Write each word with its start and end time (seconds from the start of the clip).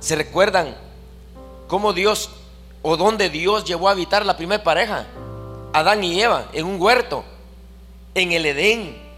¿Se 0.00 0.14
recuerdan 0.14 0.76
cómo 1.66 1.92
Dios 1.92 2.30
o 2.82 2.96
dónde 2.96 3.30
Dios 3.30 3.64
llevó 3.64 3.88
a 3.88 3.92
habitar 3.92 4.24
la 4.24 4.36
primera 4.36 4.62
pareja? 4.62 5.06
Adán 5.72 6.02
y 6.04 6.20
Eva, 6.20 6.46
en 6.52 6.66
un 6.66 6.80
huerto, 6.80 7.24
en 8.14 8.32
el 8.32 8.46
Edén. 8.46 9.08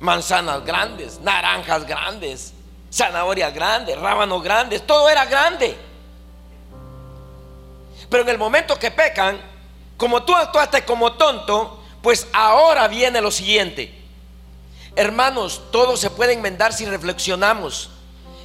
Manzanas 0.00 0.64
grandes, 0.64 1.20
naranjas 1.20 1.84
grandes, 1.84 2.52
zanahorias 2.92 3.52
grandes, 3.52 3.98
rábanos 3.98 4.42
grandes, 4.44 4.86
todo 4.86 5.08
era 5.08 5.24
grande. 5.24 5.76
Pero 8.08 8.22
en 8.22 8.28
el 8.28 8.38
momento 8.38 8.78
que 8.78 8.92
pecan, 8.92 9.40
como 9.96 10.22
tú 10.22 10.36
actuaste 10.36 10.84
como 10.84 11.14
tonto, 11.14 11.82
pues 12.00 12.28
ahora 12.32 12.86
viene 12.86 13.20
lo 13.20 13.32
siguiente. 13.32 13.92
Hermanos, 14.94 15.62
todo 15.72 15.96
se 15.96 16.10
puede 16.10 16.34
enmendar 16.34 16.72
si 16.72 16.86
reflexionamos 16.86 17.90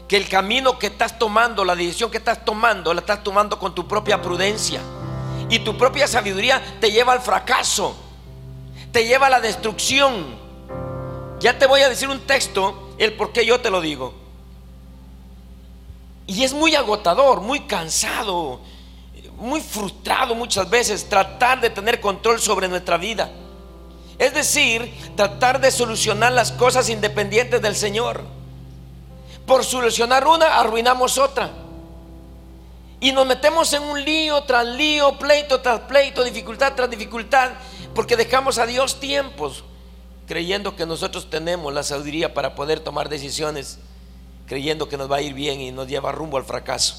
que 0.08 0.18
el 0.18 0.28
camino 0.28 0.78
que 0.78 0.88
estás 0.88 1.18
tomando, 1.18 1.64
la 1.66 1.76
decisión 1.76 2.12
que 2.12 2.18
estás 2.18 2.44
tomando, 2.44 2.94
la 2.94 3.02
estás 3.02 3.24
tomando 3.24 3.58
con 3.58 3.74
tu 3.74 3.88
propia 3.88 4.22
prudencia. 4.22 4.82
Y 5.50 5.60
tu 5.60 5.78
propia 5.78 6.08
sabiduría 6.08 6.62
te 6.80 6.92
lleva 6.92 7.14
al 7.14 7.22
fracaso, 7.22 7.96
te 8.92 9.06
lleva 9.06 9.28
a 9.28 9.30
la 9.30 9.40
destrucción. 9.40 10.42
Ya 11.40 11.58
te 11.58 11.66
voy 11.66 11.82
a 11.82 11.90
decir 11.90 12.10
un 12.10 12.22
texto, 12.22 12.96
el 12.98 13.14
por 13.14 13.32
qué 13.32 13.46
yo 13.46 13.60
te 13.60 13.70
lo 13.70 13.82
digo. 13.82 14.14
Y 16.26 16.44
es 16.44 16.54
muy 16.54 16.76
agotador, 16.76 17.42
muy 17.42 17.62
cansado, 17.62 18.62
muy 19.38 19.60
frustrado 19.60 20.36
muchas 20.36 20.70
veces 20.70 21.10
tratar 21.10 21.60
de 21.60 21.70
tener 21.70 22.00
control 22.00 22.40
sobre 22.40 22.68
nuestra 22.68 22.98
vida. 22.98 23.30
Es 24.18 24.34
decir, 24.34 24.94
tratar 25.16 25.60
de 25.60 25.72
solucionar 25.72 26.32
las 26.32 26.52
cosas 26.52 26.90
independientes 26.90 27.62
del 27.62 27.76
Señor. 27.76 28.24
Por 29.46 29.66
solucionar 29.66 30.26
una, 30.26 30.60
arruinamos 30.60 31.18
otra. 31.18 31.52
Y 33.00 33.12
nos 33.12 33.28
metemos 33.28 33.74
en 33.74 33.84
un 33.84 34.04
lío 34.04 34.44
tras 34.44 34.66
lío, 34.66 35.18
pleito 35.20 35.60
tras 35.60 35.82
pleito, 35.82 36.24
dificultad 36.24 36.74
tras 36.74 36.90
dificultad, 36.90 37.52
porque 37.94 38.16
dejamos 38.16 38.58
a 38.58 38.66
Dios 38.66 39.02
tiempos, 39.02 39.66
creyendo 40.26 40.78
que 40.78 40.86
nosotros 40.86 41.30
tenemos 41.30 41.74
la 41.74 41.84
sabiduría 41.84 42.34
para 42.34 42.56
poder 42.56 42.80
tomar 42.80 43.10
decisiones, 43.10 43.78
creyendo 44.48 44.88
que 44.88 44.96
nos 44.96 45.12
va 45.12 45.18
a 45.18 45.22
ir 45.22 45.34
bien 45.34 45.60
y 45.60 45.72
nos 45.72 45.88
lleva 45.88 46.14
rumbo 46.14 46.38
al 46.38 46.46
fracaso. 46.46 46.96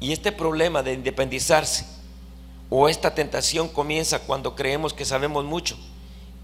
Y 0.00 0.12
este 0.12 0.32
problema 0.32 0.82
de 0.82 0.94
independizarse 0.94 1.84
o 2.70 2.88
esta 2.88 3.14
tentación 3.14 3.68
comienza 3.68 4.20
cuando 4.20 4.54
creemos 4.54 4.94
que 4.94 5.04
sabemos 5.04 5.44
mucho 5.44 5.76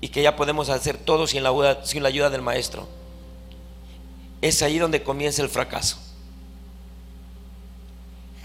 y 0.02 0.08
que 0.08 0.20
ya 0.20 0.36
podemos 0.36 0.68
hacer 0.68 0.98
todo 0.98 1.26
sin 1.26 1.42
la, 1.42 1.80
sin 1.84 2.02
la 2.02 2.10
ayuda 2.10 2.28
del 2.28 2.42
maestro 2.42 2.86
es 4.44 4.60
ahí 4.60 4.78
donde 4.78 5.02
comienza 5.02 5.40
el 5.40 5.48
fracaso. 5.48 5.96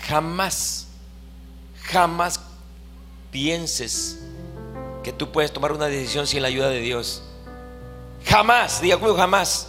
Jamás, 0.07 0.87
jamás 1.83 2.39
pienses 3.31 4.17
que 5.03 5.11
tú 5.11 5.29
puedes 5.29 5.51
tomar 5.51 5.73
una 5.73 5.87
decisión 5.87 6.25
sin 6.25 6.41
la 6.41 6.47
ayuda 6.47 6.69
de 6.69 6.79
Dios. 6.79 7.21
Jamás, 8.25 8.79
diga 8.79 8.95
conmigo, 8.95 9.17
jamás. 9.17 9.67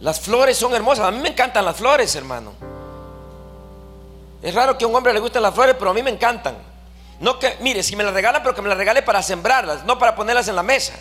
Las 0.00 0.20
flores 0.20 0.58
son 0.58 0.74
hermosas. 0.74 1.06
A 1.06 1.10
mí 1.10 1.18
me 1.18 1.30
encantan 1.30 1.64
las 1.64 1.76
flores, 1.76 2.14
hermano. 2.14 2.52
Es 4.42 4.54
raro 4.54 4.76
que 4.76 4.84
a 4.84 4.88
un 4.88 4.94
hombre 4.94 5.14
le 5.14 5.20
gusten 5.20 5.40
las 5.40 5.54
flores, 5.54 5.76
pero 5.78 5.92
a 5.92 5.94
mí 5.94 6.02
me 6.02 6.10
encantan. 6.10 6.58
No 7.20 7.38
que, 7.38 7.56
mire, 7.60 7.82
si 7.82 7.96
me 7.96 8.04
las 8.04 8.12
regalan, 8.12 8.42
pero 8.42 8.54
que 8.54 8.60
me 8.60 8.68
las 8.68 8.76
regale 8.76 9.00
para 9.00 9.22
sembrarlas, 9.22 9.82
no 9.84 9.98
para 9.98 10.14
ponerlas 10.14 10.46
en 10.48 10.56
la 10.56 10.62
mesa. 10.62 10.92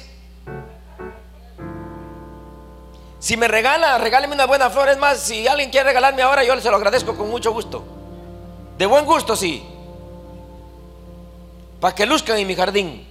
Si 3.23 3.37
me 3.37 3.47
regala, 3.47 3.97
regáleme 3.99 4.35
una 4.35 4.45
buena 4.45 4.69
flor. 4.69 4.89
Es 4.89 4.97
más, 4.97 5.17
si 5.17 5.47
alguien 5.47 5.69
quiere 5.69 5.87
regalarme 5.87 6.21
ahora, 6.21 6.43
yo 6.43 6.59
se 6.59 6.69
lo 6.69 6.75
agradezco 6.75 7.15
con 7.15 7.29
mucho 7.29 7.53
gusto. 7.53 7.81
De 8.77 8.85
buen 8.85 9.05
gusto, 9.05 9.37
sí. 9.37 9.65
Para 11.79 11.95
que 11.95 12.05
luzcan 12.05 12.37
en 12.37 12.45
mi 12.45 12.53
jardín. 12.53 13.07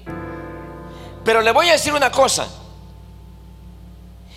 Pero 1.24 1.40
le 1.40 1.50
voy 1.50 1.70
a 1.70 1.72
decir 1.72 1.94
una 1.94 2.10
cosa. 2.10 2.46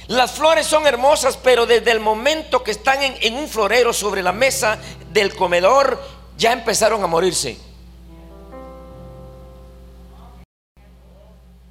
Las 0.08 0.32
flores 0.32 0.66
son 0.66 0.88
hermosas, 0.88 1.36
pero 1.36 1.66
desde 1.66 1.92
el 1.92 2.00
momento 2.00 2.64
que 2.64 2.72
están 2.72 3.04
en, 3.04 3.18
en, 3.20 3.36
un 3.36 3.50
florero 3.50 3.92
sobre 3.92 4.24
la 4.24 4.32
mesa 4.32 4.80
del 5.12 5.36
comedor, 5.36 6.02
ya 6.38 6.54
empezaron 6.54 7.04
a 7.04 7.08
morirse. 7.08 7.58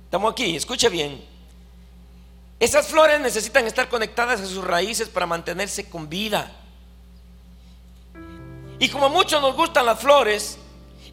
Estamos 0.04 0.32
aquí, 0.32 0.56
escuche 0.56 0.91
bien. 0.91 1.33
Esas 2.60 2.87
flores 2.87 3.20
necesitan 3.20 3.66
estar 3.66 3.88
conectadas 3.88 4.41
a 4.41 4.47
sus 4.47 4.65
raíces 4.65 5.09
para 5.09 5.26
mantenerse 5.26 5.88
con 5.88 6.09
vida. 6.09 6.50
Y 8.78 8.88
como 8.88 9.09
mucho 9.09 9.41
nos 9.41 9.54
gustan 9.54 9.87
las 9.87 10.00
flores, 10.00 10.59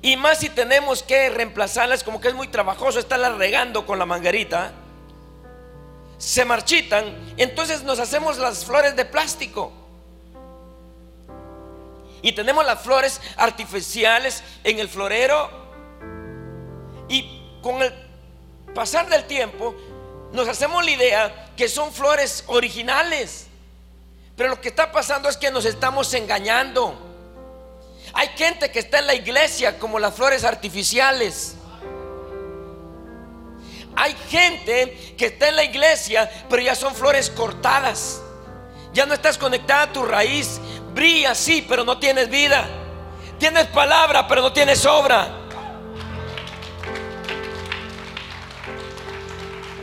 y 0.01 0.17
más 0.17 0.39
si 0.39 0.49
tenemos 0.49 1.03
que 1.03 1.29
reemplazarlas, 1.29 2.03
como 2.03 2.19
que 2.19 2.29
es 2.29 2.33
muy 2.33 2.47
trabajoso 2.47 2.99
estarlas 2.99 3.35
regando 3.37 3.85
con 3.85 3.99
la 3.99 4.05
manguerita, 4.05 4.73
se 6.17 6.45
marchitan, 6.45 7.33
entonces 7.37 7.83
nos 7.83 7.99
hacemos 7.99 8.37
las 8.37 8.65
flores 8.65 8.95
de 8.95 9.05
plástico. 9.05 9.71
Y 12.21 12.33
tenemos 12.33 12.65
las 12.65 12.81
flores 12.81 13.19
artificiales 13.37 14.43
en 14.63 14.79
el 14.79 14.87
florero. 14.87 15.49
Y 17.09 17.41
con 17.61 17.81
el 17.81 17.91
pasar 18.75 19.09
del 19.09 19.25
tiempo, 19.25 19.75
nos 20.33 20.47
hacemos 20.47 20.83
la 20.83 20.91
idea 20.91 21.51
que 21.57 21.67
son 21.67 21.91
flores 21.91 22.43
originales. 22.47 23.47
Pero 24.35 24.49
lo 24.49 24.61
que 24.61 24.69
está 24.69 24.91
pasando 24.91 25.29
es 25.29 25.37
que 25.37 25.51
nos 25.51 25.65
estamos 25.65 26.13
engañando. 26.13 26.97
Hay 28.13 28.29
gente 28.29 28.71
que 28.71 28.79
está 28.79 28.99
en 28.99 29.07
la 29.07 29.15
iglesia 29.15 29.77
como 29.77 29.99
las 29.99 30.13
flores 30.13 30.43
artificiales. 30.43 31.55
Hay 33.95 34.15
gente 34.29 35.15
que 35.17 35.27
está 35.27 35.49
en 35.49 35.57
la 35.57 35.63
iglesia, 35.63 36.29
pero 36.49 36.61
ya 36.61 36.75
son 36.75 36.95
flores 36.95 37.29
cortadas. 37.29 38.21
Ya 38.93 39.05
no 39.05 39.13
estás 39.13 39.37
conectada 39.37 39.83
a 39.83 39.93
tu 39.93 40.03
raíz. 40.03 40.59
Brilla, 40.93 41.35
sí, 41.35 41.65
pero 41.67 41.83
no 41.83 41.99
tienes 41.99 42.29
vida. 42.29 42.67
Tienes 43.37 43.67
palabra, 43.67 44.27
pero 44.27 44.41
no 44.41 44.53
tienes 44.53 44.85
obra. 44.85 45.40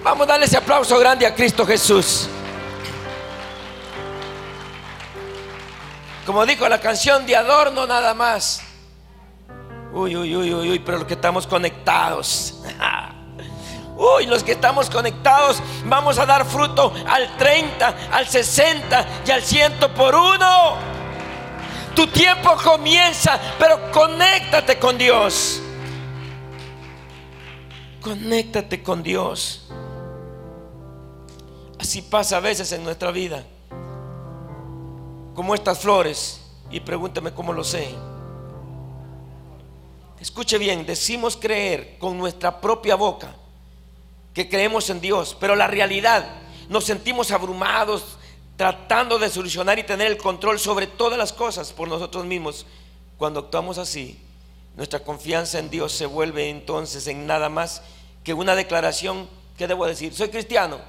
Vamos 0.03 0.27
a 0.27 0.31
darle 0.31 0.47
ese 0.47 0.57
aplauso 0.57 0.99
grande 0.99 1.27
a 1.27 1.35
Cristo 1.35 1.67
Jesús. 1.67 2.29
Como 6.25 6.45
dijo 6.45 6.69
la 6.69 6.81
canción 6.81 7.25
de 7.27 7.35
adorno 7.35 7.87
nada 7.87 8.15
más. 8.15 8.63
Uy, 9.93 10.15
uy, 10.15 10.37
uy, 10.37 10.53
uy, 10.53 10.71
uy, 10.71 10.79
pero 10.79 10.99
los 10.99 11.07
que 11.07 11.15
estamos 11.15 11.47
conectados. 11.47 12.55
Uy, 13.99 14.27
los 14.27 14.45
que 14.45 14.53
estamos 14.53 14.89
conectados 14.89 15.61
vamos 15.87 16.21
a 16.21 16.27
dar 16.27 16.45
fruto 16.45 16.93
al 17.09 17.37
30, 17.37 17.97
al 18.13 18.29
60 18.29 19.07
y 19.27 19.31
al 19.33 19.43
100 19.43 19.73
por 19.97 20.15
uno. 20.15 20.77
Tu 21.97 22.07
tiempo 22.07 22.55
comienza, 22.63 23.41
pero 23.59 23.91
conéctate 23.91 24.79
con 24.79 24.97
Dios. 24.97 25.61
Conéctate 28.01 28.85
con 28.85 29.03
Dios. 29.03 29.68
Así 31.79 32.03
pasa 32.03 32.37
a 32.37 32.41
veces 32.41 32.73
en 32.73 32.85
nuestra 32.85 33.11
vida. 33.11 33.45
Como 35.35 35.55
estas 35.55 35.79
flores. 35.79 36.41
Y 36.71 36.81
pregúntame 36.81 37.33
cómo 37.33 37.53
lo 37.53 37.65
sé. 37.65 37.89
Escuche 40.21 40.59
bien, 40.59 40.85
decimos 40.85 41.37
creer 41.37 41.97
con 41.99 42.19
nuestra 42.19 42.61
propia 42.61 42.97
boca 42.97 43.35
que 44.35 44.49
creemos 44.49 44.91
en 44.91 45.01
Dios, 45.01 45.37
pero 45.39 45.57
la 45.57 45.67
realidad 45.67 46.27
nos 46.69 46.85
sentimos 46.85 47.31
abrumados 47.31 48.19
tratando 48.57 49.19
de 49.19 49.31
solucionar 49.31 49.79
y 49.79 49.85
tener 49.85 50.09
el 50.09 50.19
control 50.19 50.59
sobre 50.59 50.89
todas 50.89 51.17
las 51.17 51.33
cosas 51.33 51.73
por 51.73 51.89
nosotros 51.89 52.25
mismos. 52.25 52.67
Cuando 53.17 53.41
actuamos 53.41 53.79
así, 53.79 54.19
nuestra 54.77 55.01
confianza 55.01 55.61
en 55.61 55.71
Dios 55.71 55.93
se 55.93 56.07
vuelve 56.07 56.51
entonces 56.51 57.07
en 57.07 57.27
nada 57.27 57.49
más 57.49 57.83
que 58.25 58.35
una 58.35 58.57
declaración 58.57 59.29
que 59.57 59.69
debo 59.69 59.87
decir, 59.87 60.13
soy 60.13 60.29
cristiano, 60.29 60.81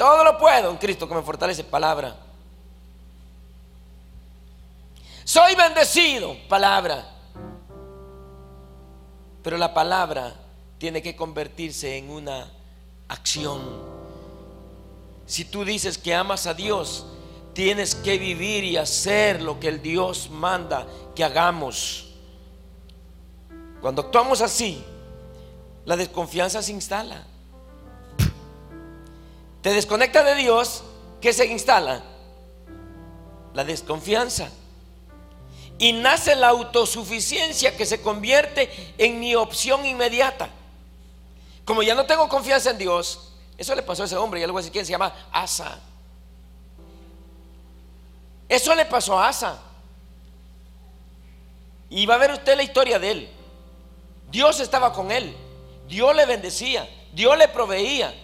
todo 0.00 0.24
lo 0.24 0.38
puedo 0.38 0.70
en 0.70 0.78
Cristo 0.78 1.06
que 1.06 1.14
me 1.14 1.20
fortalece. 1.20 1.62
Palabra. 1.62 2.16
Soy 5.24 5.54
bendecido. 5.54 6.38
Palabra. 6.48 7.06
Pero 9.42 9.58
la 9.58 9.74
palabra 9.74 10.34
tiene 10.78 11.02
que 11.02 11.14
convertirse 11.14 11.98
en 11.98 12.08
una 12.08 12.50
acción. 13.08 13.60
Si 15.26 15.44
tú 15.44 15.66
dices 15.66 15.98
que 15.98 16.14
amas 16.14 16.46
a 16.46 16.54
Dios, 16.54 17.04
tienes 17.52 17.94
que 17.94 18.16
vivir 18.16 18.64
y 18.64 18.78
hacer 18.78 19.42
lo 19.42 19.60
que 19.60 19.68
el 19.68 19.82
Dios 19.82 20.30
manda 20.30 20.86
que 21.14 21.24
hagamos. 21.24 22.14
Cuando 23.82 24.00
actuamos 24.00 24.40
así, 24.40 24.82
la 25.84 25.94
desconfianza 25.94 26.62
se 26.62 26.72
instala 26.72 27.26
te 29.62 29.72
desconecta 29.72 30.22
de 30.24 30.34
Dios, 30.34 30.82
¿qué 31.20 31.32
se 31.32 31.46
instala? 31.46 32.02
La 33.54 33.64
desconfianza. 33.64 34.48
Y 35.78 35.92
nace 35.92 36.34
la 36.36 36.48
autosuficiencia 36.48 37.76
que 37.76 37.86
se 37.86 38.00
convierte 38.02 38.70
en 38.98 39.18
mi 39.18 39.34
opción 39.34 39.84
inmediata. 39.86 40.50
Como 41.64 41.82
ya 41.82 41.94
no 41.94 42.06
tengo 42.06 42.28
confianza 42.28 42.70
en 42.70 42.78
Dios, 42.78 43.32
eso 43.56 43.74
le 43.74 43.82
pasó 43.82 44.02
a 44.02 44.06
ese 44.06 44.16
hombre, 44.16 44.40
ya 44.40 44.46
le 44.46 44.52
voy 44.52 44.60
a 44.60 44.62
decir 44.62 44.72
quién 44.72 44.86
se 44.86 44.92
llama 44.92 45.14
Asa. 45.32 45.78
Eso 48.48 48.74
le 48.74 48.84
pasó 48.84 49.18
a 49.18 49.28
Asa. 49.28 49.60
Y 51.88 52.06
va 52.06 52.14
a 52.14 52.18
ver 52.18 52.32
usted 52.32 52.56
la 52.56 52.62
historia 52.62 52.98
de 52.98 53.10
él. 53.10 53.30
Dios 54.30 54.60
estaba 54.60 54.92
con 54.92 55.10
él. 55.10 55.36
Dios 55.88 56.14
le 56.14 56.24
bendecía. 56.24 56.88
Dios 57.12 57.36
le 57.36 57.48
proveía. 57.48 58.14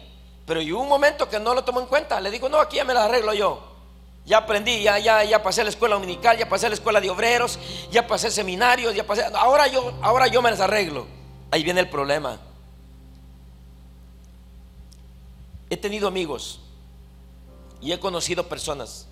Pero 0.46 0.60
hubo 0.60 0.82
un 0.82 0.88
momento 0.88 1.28
que 1.28 1.40
no 1.40 1.52
lo 1.54 1.64
tomó 1.64 1.80
en 1.80 1.86
cuenta. 1.86 2.20
Le 2.20 2.30
dijo, 2.30 2.48
no, 2.48 2.60
aquí 2.60 2.76
ya 2.76 2.84
me 2.84 2.94
la 2.94 3.04
arreglo 3.04 3.34
yo. 3.34 3.76
Ya 4.24 4.38
aprendí, 4.38 4.82
ya, 4.82 4.98
ya, 4.98 5.22
ya 5.24 5.42
pasé 5.42 5.62
la 5.62 5.70
escuela 5.70 5.94
dominical, 5.94 6.36
ya 6.36 6.48
pasé 6.48 6.68
la 6.68 6.74
escuela 6.74 7.00
de 7.00 7.10
obreros, 7.10 7.58
ya 7.92 8.06
pasé 8.06 8.30
seminarios, 8.30 8.94
ya 8.94 9.06
pasé. 9.06 9.24
Ahora 9.34 9.68
yo, 9.68 9.92
ahora 10.02 10.26
yo 10.26 10.42
me 10.42 10.50
las 10.50 10.60
arreglo. 10.60 11.06
Ahí 11.50 11.62
viene 11.62 11.80
el 11.80 11.88
problema. 11.88 12.40
He 15.68 15.76
tenido 15.76 16.08
amigos 16.08 16.60
y 17.80 17.92
he 17.92 18.00
conocido 18.00 18.48
personas 18.48 19.06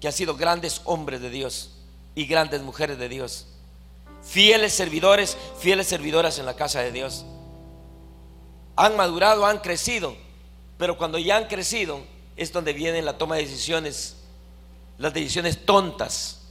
que 0.00 0.06
han 0.06 0.12
sido 0.12 0.36
grandes 0.36 0.82
hombres 0.84 1.20
de 1.20 1.30
Dios 1.30 1.72
y 2.14 2.26
grandes 2.26 2.62
mujeres 2.62 2.98
de 2.98 3.08
Dios. 3.08 3.46
Fieles 4.22 4.72
servidores, 4.72 5.36
fieles 5.58 5.86
servidoras 5.86 6.38
en 6.38 6.46
la 6.46 6.56
casa 6.56 6.80
de 6.80 6.92
Dios. 6.92 7.24
Han 8.76 8.96
madurado, 8.96 9.46
han 9.46 9.58
crecido, 9.58 10.16
pero 10.78 10.96
cuando 10.96 11.18
ya 11.18 11.36
han 11.36 11.46
crecido 11.46 12.00
es 12.36 12.52
donde 12.52 12.72
viene 12.72 13.00
la 13.02 13.16
toma 13.16 13.36
de 13.36 13.42
decisiones, 13.42 14.16
las 14.98 15.12
decisiones 15.12 15.64
tontas. 15.64 16.42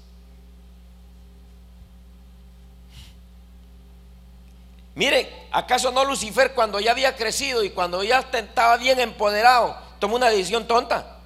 Mire, 4.96 5.48
¿acaso 5.52 5.92
no 5.92 6.06
Lucifer 6.06 6.54
cuando 6.54 6.80
ya 6.80 6.92
había 6.92 7.16
crecido 7.16 7.64
y 7.64 7.70
cuando 7.70 8.02
ya 8.04 8.20
estaba 8.20 8.78
bien 8.78 9.00
empoderado, 9.00 9.78
tomó 10.00 10.16
una 10.16 10.30
decisión 10.30 10.66
tonta? 10.66 11.20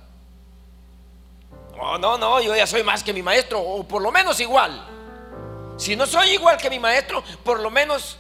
No, 1.78 1.98
no, 1.98 2.18
no, 2.18 2.42
yo 2.42 2.56
ya 2.56 2.68
soy 2.68 2.84
más 2.84 3.04
que 3.04 3.14
mi 3.14 3.22
maestro, 3.22 3.62
o 3.62 3.88
por 3.88 4.02
lo 4.02 4.12
menos 4.12 4.40
igual. 4.40 4.86
Si 5.78 5.96
no 5.96 6.06
soy 6.06 6.32
igual 6.32 6.58
que 6.58 6.70
mi 6.70 6.80
maestro, 6.80 7.24
por 7.44 7.60
lo 7.62 7.70
menos 7.70 8.18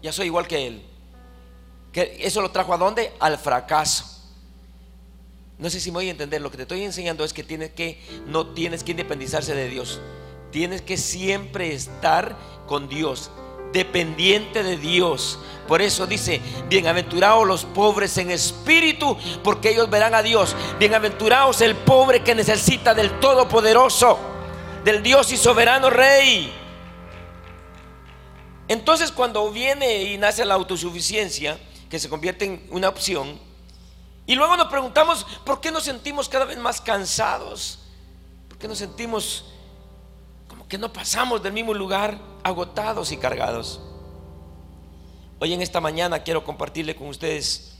ya 0.00 0.12
soy 0.12 0.26
igual 0.26 0.46
que 0.46 0.66
él. 0.66 0.93
Que 1.94 2.16
eso 2.20 2.42
lo 2.42 2.50
trajo 2.50 2.74
a 2.74 2.76
dónde? 2.76 3.12
Al 3.20 3.38
fracaso. 3.38 4.04
No 5.58 5.70
sé 5.70 5.78
si 5.78 5.92
voy 5.92 6.08
a 6.08 6.10
entender, 6.10 6.42
lo 6.42 6.50
que 6.50 6.56
te 6.56 6.64
estoy 6.64 6.82
enseñando 6.82 7.24
es 7.24 7.32
que 7.32 7.44
tienes 7.44 7.70
que 7.70 8.02
no 8.26 8.48
tienes 8.48 8.82
que 8.82 8.90
independizarse 8.90 9.54
de 9.54 9.68
Dios. 9.68 10.00
Tienes 10.50 10.82
que 10.82 10.96
siempre 10.96 11.72
estar 11.72 12.36
con 12.66 12.88
Dios, 12.88 13.30
dependiente 13.72 14.64
de 14.64 14.76
Dios. 14.76 15.38
Por 15.68 15.80
eso 15.82 16.08
dice, 16.08 16.40
bienaventurados 16.68 17.46
los 17.46 17.64
pobres 17.64 18.18
en 18.18 18.32
espíritu, 18.32 19.16
porque 19.44 19.70
ellos 19.70 19.88
verán 19.88 20.16
a 20.16 20.22
Dios. 20.22 20.56
Bienaventurados 20.80 21.60
el 21.60 21.76
pobre 21.76 22.24
que 22.24 22.34
necesita 22.34 22.92
del 22.92 23.20
Todopoderoso, 23.20 24.18
del 24.84 25.00
Dios 25.00 25.32
y 25.32 25.36
soberano 25.36 25.90
Rey. 25.90 26.52
Entonces 28.66 29.12
cuando 29.12 29.48
viene 29.52 30.02
y 30.02 30.18
nace 30.18 30.44
la 30.44 30.54
autosuficiencia, 30.54 31.56
que 31.94 32.00
se 32.00 32.08
convierte 32.08 32.44
en 32.44 32.66
una 32.70 32.88
opción, 32.88 33.38
y 34.26 34.34
luego 34.34 34.56
nos 34.56 34.68
preguntamos, 34.68 35.24
¿por 35.44 35.60
qué 35.60 35.70
nos 35.70 35.84
sentimos 35.84 36.28
cada 36.28 36.44
vez 36.44 36.58
más 36.58 36.80
cansados? 36.80 37.78
¿Por 38.48 38.58
qué 38.58 38.66
nos 38.66 38.78
sentimos 38.78 39.44
que 40.68 40.78
no 40.78 40.92
pasamos 40.92 41.42
del 41.42 41.52
mismo 41.52 41.74
lugar 41.74 42.18
agotados 42.42 43.12
y 43.12 43.16
cargados. 43.16 43.80
Hoy 45.38 45.52
en 45.52 45.62
esta 45.62 45.80
mañana 45.80 46.22
quiero 46.22 46.44
compartirle 46.44 46.96
con 46.96 47.08
ustedes 47.08 47.76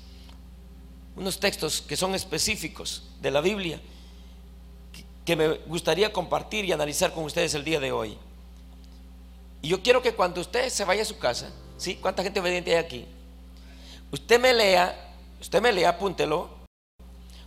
unos 1.16 1.38
textos 1.38 1.80
que 1.80 1.96
son 1.96 2.14
específicos 2.14 3.10
de 3.20 3.30
la 3.30 3.40
Biblia 3.40 3.80
que 5.24 5.36
me 5.36 5.48
gustaría 5.66 6.12
compartir 6.12 6.66
y 6.66 6.72
analizar 6.72 7.12
con 7.12 7.24
ustedes 7.24 7.54
el 7.54 7.64
día 7.64 7.80
de 7.80 7.92
hoy. 7.92 8.18
Y 9.62 9.68
yo 9.68 9.82
quiero 9.82 10.02
que 10.02 10.14
cuando 10.14 10.42
usted 10.42 10.68
se 10.68 10.84
vaya 10.84 11.02
a 11.02 11.06
su 11.06 11.18
casa, 11.18 11.50
¿sí? 11.78 11.96
¿Cuánta 11.96 12.22
gente 12.22 12.40
obediente 12.40 12.72
hay 12.72 12.76
aquí? 12.76 13.06
Usted 14.10 14.40
me 14.40 14.52
lea, 14.52 14.94
usted 15.40 15.60
me 15.60 15.72
lea, 15.72 15.90
apúntelo. 15.90 16.48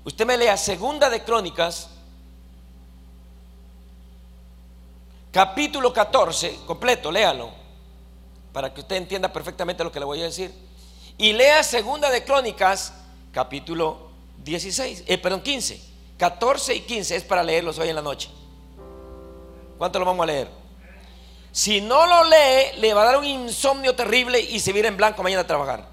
Usted 0.04 0.26
me 0.26 0.38
lea 0.38 0.56
Segunda 0.58 1.10
de 1.10 1.24
Crónicas 1.24 1.90
capítulo 5.38 5.94
14, 5.94 6.62
completo, 6.66 7.12
léalo, 7.12 7.52
para 8.52 8.74
que 8.74 8.82
usted 8.82 8.96
entienda 8.96 9.32
perfectamente 9.32 9.84
lo 9.84 9.92
que 9.92 10.00
le 10.00 10.06
voy 10.06 10.20
a 10.20 10.26
decir. 10.26 10.52
Y 11.16 11.32
lea 11.34 11.62
segunda 11.62 12.10
de 12.10 12.24
Crónicas, 12.24 12.92
capítulo 13.32 14.10
16, 14.44 15.04
eh, 15.06 15.18
perdón, 15.20 15.42
15, 15.42 15.80
14 16.18 16.74
y 16.74 16.82
15 16.82 17.18
es 17.18 17.24
para 17.24 17.44
leerlos 17.44 17.78
hoy 17.78 17.90
en 17.90 17.96
la 17.98 18.02
noche. 18.02 18.30
¿Cuánto 19.78 20.00
lo 20.00 20.06
vamos 20.06 20.24
a 20.24 20.26
leer? 20.26 20.50
Si 21.52 21.82
no 21.82 22.08
lo 22.08 22.24
lee, 22.24 22.80
le 22.80 22.96
va 22.96 23.04
a 23.04 23.06
dar 23.06 23.18
un 23.18 23.26
insomnio 23.26 23.96
terrible 23.96 24.40
y 24.40 24.60
se 24.60 24.74
viene 24.74 24.88
en 24.88 24.98
blanco 24.98 25.22
mañana 25.22 25.44
a 25.44 25.48
trabajar. 25.48 25.88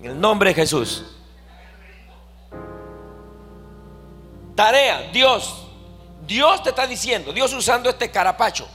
En 0.00 0.10
el 0.10 0.20
nombre 0.20 0.50
de 0.50 0.54
Jesús. 0.54 1.04
Tarea, 4.54 5.10
Dios 5.12 5.66
Dios 6.26 6.62
te 6.62 6.70
está 6.70 6.86
diciendo, 6.86 7.32
Dios 7.32 7.52
usando 7.52 7.88
este 7.88 8.10
carapacho, 8.10 8.66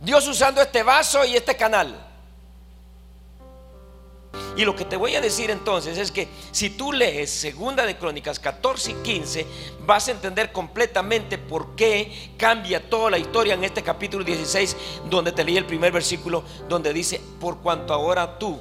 Dios 0.00 0.26
usando 0.26 0.60
este 0.60 0.82
vaso 0.82 1.24
y 1.24 1.36
este 1.36 1.56
canal. 1.56 2.08
Y 4.56 4.64
lo 4.64 4.74
que 4.76 4.84
te 4.84 4.96
voy 4.96 5.14
a 5.14 5.20
decir 5.20 5.50
entonces 5.50 5.96
es 5.96 6.10
que 6.10 6.28
si 6.50 6.70
tú 6.70 6.92
lees 6.92 7.30
Segunda 7.30 7.86
de 7.86 7.96
Crónicas 7.96 8.38
14 8.38 8.90
y 8.90 8.94
15, 8.94 9.46
vas 9.86 10.08
a 10.08 10.10
entender 10.10 10.52
completamente 10.52 11.38
por 11.38 11.74
qué 11.74 12.32
cambia 12.36 12.90
toda 12.90 13.10
la 13.10 13.18
historia 13.18 13.54
en 13.54 13.64
este 13.64 13.82
capítulo 13.82 14.24
16, 14.24 14.76
donde 15.08 15.32
te 15.32 15.44
leí 15.44 15.56
el 15.56 15.64
primer 15.64 15.92
versículo, 15.92 16.42
donde 16.68 16.92
dice, 16.92 17.20
por 17.40 17.58
cuanto 17.58 17.94
ahora 17.94 18.38
tú 18.38 18.60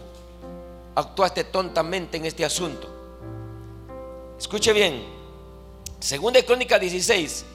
actuaste 0.95 1.45
tontamente 1.45 2.17
en 2.17 2.25
este 2.25 2.45
asunto. 2.45 2.87
Escuche 4.37 4.73
bien, 4.73 5.03
Segunda 5.99 6.39
de 6.39 6.45
Crónica 6.45 6.79
16 6.79 7.45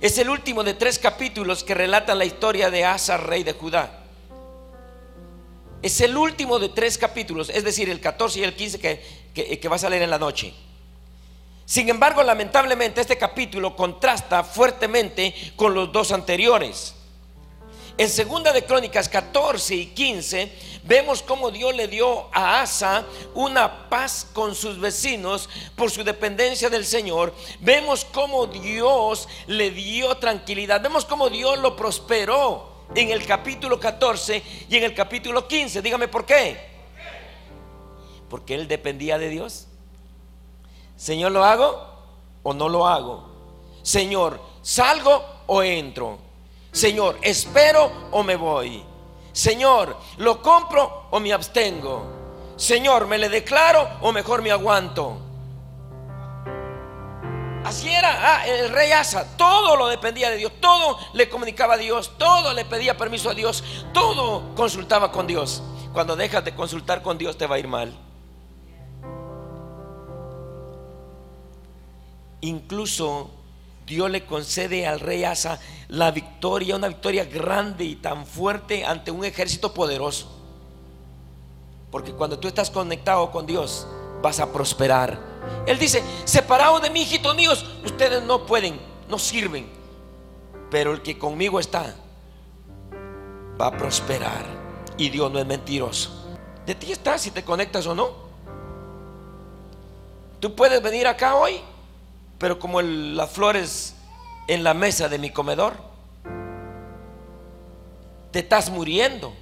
es 0.00 0.18
el 0.18 0.28
último 0.28 0.62
de 0.62 0.74
tres 0.74 0.98
capítulos 0.98 1.64
que 1.64 1.74
relatan 1.74 2.18
la 2.18 2.26
historia 2.26 2.70
de 2.70 2.84
Asa, 2.84 3.16
rey 3.16 3.42
de 3.42 3.54
Judá. 3.54 4.04
Es 5.80 6.00
el 6.02 6.14
último 6.14 6.58
de 6.58 6.68
tres 6.68 6.98
capítulos, 6.98 7.48
es 7.48 7.64
decir, 7.64 7.88
el 7.88 8.00
14 8.00 8.40
y 8.40 8.42
el 8.42 8.54
15 8.54 8.78
que, 8.78 9.58
que, 9.58 9.68
vas 9.68 9.84
a 9.84 9.88
leer 9.88 10.02
en 10.02 10.10
la 10.10 10.18
noche. 10.18 10.52
Sin 11.64 11.88
embargo, 11.88 12.22
lamentablemente 12.22 13.00
este 13.00 13.16
capítulo 13.16 13.74
contrasta 13.74 14.44
fuertemente 14.44 15.34
con 15.56 15.72
los 15.72 15.90
dos 15.90 16.12
anteriores. 16.12 16.94
En 17.96 18.08
segunda 18.08 18.52
de 18.52 18.64
Crónicas 18.64 19.08
14 19.08 19.72
y 19.76 19.86
15 19.86 20.52
vemos 20.82 21.22
cómo 21.22 21.52
Dios 21.52 21.72
le 21.76 21.86
dio 21.86 22.26
a 22.32 22.60
Asa 22.60 23.06
una 23.34 23.88
paz 23.88 24.26
con 24.32 24.56
sus 24.56 24.80
vecinos 24.80 25.48
por 25.76 25.92
su 25.92 26.02
dependencia 26.02 26.68
del 26.68 26.84
Señor. 26.84 27.32
Vemos 27.60 28.04
cómo 28.04 28.48
Dios 28.48 29.28
le 29.46 29.70
dio 29.70 30.16
tranquilidad. 30.16 30.82
Vemos 30.82 31.04
cómo 31.04 31.30
Dios 31.30 31.56
lo 31.60 31.76
prosperó 31.76 32.86
en 32.96 33.10
el 33.12 33.24
capítulo 33.24 33.78
14 33.78 34.42
y 34.68 34.76
en 34.76 34.82
el 34.82 34.94
capítulo 34.94 35.46
15. 35.46 35.80
Dígame 35.80 36.08
por 36.08 36.26
qué. 36.26 36.58
Porque 38.28 38.56
él 38.56 38.66
dependía 38.66 39.18
de 39.18 39.28
Dios. 39.28 39.68
Señor, 40.96 41.30
¿lo 41.30 41.44
hago 41.44 41.80
o 42.42 42.52
no 42.52 42.68
lo 42.68 42.88
hago? 42.88 43.30
Señor, 43.82 44.40
¿salgo 44.62 45.24
o 45.46 45.62
entro? 45.62 46.23
Señor, 46.74 47.18
¿espero 47.22 48.08
o 48.10 48.24
me 48.24 48.34
voy? 48.34 48.84
Señor, 49.32 49.96
¿lo 50.16 50.42
compro 50.42 51.06
o 51.12 51.20
me 51.20 51.32
abstengo? 51.32 52.04
Señor, 52.56 53.06
¿me 53.06 53.16
le 53.16 53.28
declaro 53.28 53.88
o 54.00 54.10
mejor 54.10 54.42
me 54.42 54.50
aguanto? 54.50 55.16
Así 57.64 57.88
era 57.88 58.40
ah, 58.40 58.46
el 58.48 58.70
rey 58.70 58.90
Asa, 58.90 59.36
todo 59.36 59.76
lo 59.76 59.86
dependía 59.86 60.30
de 60.30 60.36
Dios, 60.36 60.52
todo 60.60 60.98
le 61.12 61.28
comunicaba 61.28 61.74
a 61.74 61.76
Dios, 61.76 62.10
todo 62.18 62.52
le 62.52 62.64
pedía 62.64 62.96
permiso 62.96 63.30
a 63.30 63.34
Dios, 63.34 63.62
todo 63.92 64.52
consultaba 64.56 65.12
con 65.12 65.28
Dios. 65.28 65.62
Cuando 65.92 66.16
dejas 66.16 66.44
de 66.44 66.56
consultar 66.56 67.02
con 67.02 67.16
Dios 67.18 67.38
te 67.38 67.46
va 67.46 67.54
a 67.54 67.58
ir 67.60 67.68
mal. 67.68 67.96
Incluso 72.40 73.30
Dios 73.86 74.10
le 74.10 74.24
concede 74.24 74.86
al 74.86 75.00
rey 75.00 75.24
Asa 75.24 75.60
la 75.88 76.10
victoria, 76.10 76.76
una 76.76 76.88
victoria 76.88 77.24
grande 77.24 77.84
y 77.84 77.96
tan 77.96 78.26
fuerte 78.26 78.84
ante 78.84 79.10
un 79.10 79.24
ejército 79.24 79.74
poderoso. 79.74 80.30
Porque 81.90 82.12
cuando 82.12 82.38
tú 82.38 82.48
estás 82.48 82.70
conectado 82.70 83.30
con 83.30 83.46
Dios, 83.46 83.86
vas 84.22 84.40
a 84.40 84.52
prosperar. 84.52 85.18
Él 85.66 85.78
dice, 85.78 86.02
separados 86.24 86.82
de 86.82 86.90
mí, 86.90 87.02
hijitos 87.02 87.36
míos, 87.36 87.64
ustedes 87.84 88.22
no 88.22 88.46
pueden, 88.46 88.80
no 89.08 89.18
sirven. 89.18 89.68
Pero 90.70 90.92
el 90.92 91.02
que 91.02 91.18
conmigo 91.18 91.60
está 91.60 91.94
va 93.60 93.66
a 93.66 93.76
prosperar. 93.76 94.44
Y 94.96 95.10
Dios 95.10 95.30
no 95.30 95.38
es 95.38 95.46
mentiroso. 95.46 96.10
De 96.66 96.74
ti 96.74 96.92
está 96.92 97.18
si 97.18 97.30
te 97.30 97.44
conectas 97.44 97.86
o 97.86 97.94
no. 97.94 98.24
Tú 100.40 100.54
puedes 100.54 100.82
venir 100.82 101.06
acá 101.06 101.36
hoy, 101.36 101.60
pero 102.38 102.58
como 102.58 102.82
las 102.82 103.30
flores 103.30 103.94
en 104.48 104.64
la 104.64 104.74
mesa 104.74 105.08
de 105.08 105.18
mi 105.18 105.30
comedor, 105.30 105.74
te 108.30 108.40
estás 108.40 108.70
muriendo. 108.70 109.32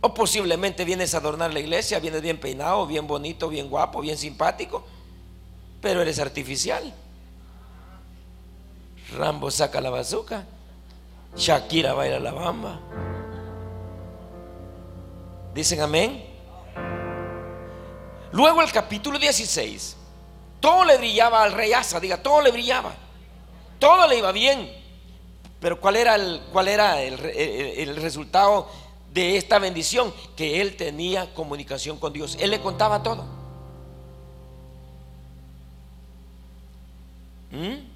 O 0.00 0.14
posiblemente 0.14 0.84
vienes 0.84 1.14
a 1.14 1.18
adornar 1.18 1.52
la 1.52 1.60
iglesia, 1.60 2.00
vienes 2.00 2.22
bien 2.22 2.40
peinado, 2.40 2.86
bien 2.86 3.06
bonito, 3.06 3.48
bien 3.48 3.68
guapo, 3.68 4.00
bien 4.00 4.18
simpático, 4.18 4.84
pero 5.80 6.02
eres 6.02 6.18
artificial. 6.18 6.92
Rambo 9.16 9.50
saca 9.50 9.80
la 9.80 9.90
bazooka, 9.90 10.44
Shakira 11.36 11.92
baila 11.92 12.18
la 12.18 12.32
bamba. 12.32 12.80
Dicen 15.54 15.80
amén. 15.80 16.24
Luego 18.32 18.62
el 18.62 18.72
capítulo 18.72 19.18
16, 19.18 19.96
todo 20.62 20.86
le 20.86 20.96
brillaba 20.96 21.42
al 21.42 21.52
rey 21.52 21.74
Asa, 21.74 22.00
diga, 22.00 22.22
todo 22.22 22.40
le 22.40 22.50
brillaba, 22.50 22.94
todo 23.78 24.08
le 24.08 24.16
iba 24.16 24.32
bien. 24.32 24.80
Pero 25.60 25.78
¿cuál 25.78 25.96
era 25.96 26.14
el, 26.14 26.40
cuál 26.50 26.68
era 26.68 27.02
el 27.02 27.96
resultado 27.96 28.68
de 29.12 29.36
esta 29.36 29.58
bendición, 29.58 30.12
que 30.36 30.60
él 30.60 30.76
tenía 30.76 31.32
comunicación 31.34 31.98
con 31.98 32.12
Dios. 32.12 32.36
Él 32.40 32.50
le 32.50 32.60
contaba 32.60 33.02
todo. 33.02 33.24
¿Mm? 37.50 37.90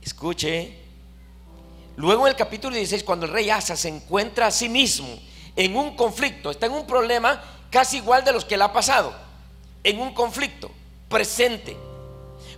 Escuche. 0.00 0.78
Luego 1.96 2.26
en 2.26 2.32
el 2.32 2.36
capítulo 2.36 2.76
16, 2.76 3.02
cuando 3.02 3.26
el 3.26 3.32
rey 3.32 3.50
Asa 3.50 3.76
se 3.76 3.88
encuentra 3.88 4.46
a 4.46 4.50
sí 4.50 4.68
mismo 4.68 5.08
en 5.56 5.76
un 5.76 5.96
conflicto, 5.96 6.50
está 6.50 6.66
en 6.66 6.72
un 6.72 6.86
problema 6.86 7.42
casi 7.70 7.96
igual 7.96 8.24
de 8.24 8.32
los 8.32 8.44
que 8.44 8.56
le 8.56 8.64
ha 8.64 8.72
pasado, 8.72 9.12
en 9.84 10.00
un 10.00 10.12
conflicto 10.12 10.70
presente 11.08 11.76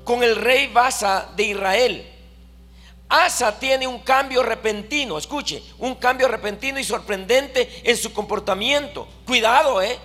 con 0.04 0.22
el 0.22 0.36
rey 0.36 0.68
Basa 0.68 1.28
de 1.36 1.42
Israel 1.42 2.16
Asa 3.08 3.56
tiene 3.58 3.86
un 3.86 4.00
cambio 4.00 4.42
repentino, 4.42 5.16
escuche, 5.16 5.62
un 5.78 5.94
cambio 5.94 6.26
repentino 6.26 6.78
y 6.78 6.84
sorprendente 6.84 7.82
en 7.84 7.96
su 7.96 8.12
comportamiento. 8.12 9.06
Cuidado, 9.24 9.80
¿eh? 9.80 9.96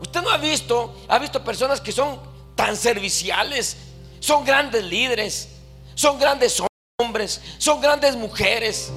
Usted 0.00 0.20
no 0.20 0.30
ha 0.30 0.36
visto, 0.36 0.94
ha 1.08 1.18
visto 1.18 1.42
personas 1.42 1.80
que 1.80 1.90
son 1.90 2.20
tan 2.54 2.76
serviciales, 2.76 3.78
son 4.20 4.44
grandes 4.44 4.84
líderes, 4.84 5.48
son 5.94 6.18
grandes 6.18 6.62
hombres, 6.98 7.40
son 7.56 7.80
grandes 7.80 8.14
mujeres. 8.14 8.92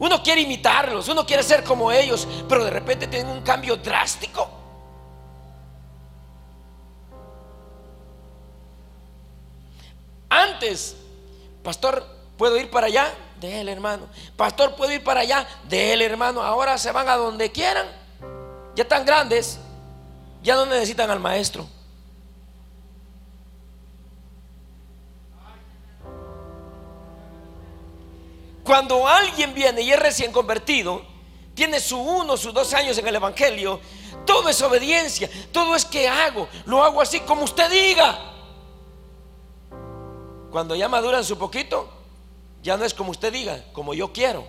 Uno 0.00 0.22
quiere 0.22 0.40
imitarlos, 0.40 1.08
uno 1.08 1.26
quiere 1.26 1.42
ser 1.42 1.62
como 1.62 1.92
ellos, 1.92 2.26
pero 2.48 2.64
de 2.64 2.70
repente 2.70 3.06
tienen 3.06 3.30
un 3.30 3.42
cambio 3.42 3.76
drástico. 3.76 4.50
Antes, 10.30 10.96
pastor, 11.62 12.06
¿puedo 12.38 12.56
ir 12.56 12.70
para 12.70 12.86
allá? 12.86 13.12
De 13.38 13.60
él, 13.60 13.68
hermano. 13.68 14.06
Pastor, 14.36 14.74
¿puedo 14.74 14.90
ir 14.90 15.04
para 15.04 15.20
allá? 15.20 15.46
De 15.64 15.92
él, 15.92 16.00
hermano. 16.00 16.42
Ahora 16.42 16.78
se 16.78 16.92
van 16.92 17.08
a 17.08 17.16
donde 17.16 17.52
quieran. 17.52 17.86
Ya 18.74 18.84
están 18.84 19.04
grandes. 19.04 19.58
Ya 20.42 20.54
no 20.54 20.64
necesitan 20.64 21.10
al 21.10 21.20
maestro. 21.20 21.66
Cuando 28.70 29.04
alguien 29.04 29.52
viene 29.52 29.82
y 29.82 29.90
es 29.90 29.98
recién 29.98 30.30
convertido, 30.30 31.02
tiene 31.54 31.80
su 31.80 31.98
uno, 31.98 32.36
sus 32.36 32.54
dos 32.54 32.72
años 32.72 32.96
en 32.98 33.08
el 33.08 33.16
Evangelio, 33.16 33.80
todo 34.24 34.48
es 34.48 34.62
obediencia, 34.62 35.28
todo 35.50 35.74
es 35.74 35.84
que 35.84 36.06
hago, 36.06 36.46
lo 36.66 36.84
hago 36.84 37.02
así 37.02 37.18
como 37.18 37.42
usted 37.42 37.68
diga. 37.68 38.16
Cuando 40.52 40.76
ya 40.76 40.88
maduran 40.88 41.24
su 41.24 41.36
poquito, 41.36 41.90
ya 42.62 42.76
no 42.76 42.84
es 42.84 42.94
como 42.94 43.10
usted 43.10 43.32
diga, 43.32 43.64
como 43.72 43.92
yo 43.92 44.12
quiero. 44.12 44.44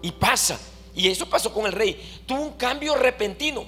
Y 0.00 0.10
pasa. 0.12 0.58
Y 0.94 1.08
eso 1.10 1.28
pasó 1.28 1.52
con 1.52 1.66
el 1.66 1.72
rey. 1.72 2.22
Tuvo 2.26 2.40
un 2.40 2.52
cambio 2.52 2.94
repentino. 2.94 3.66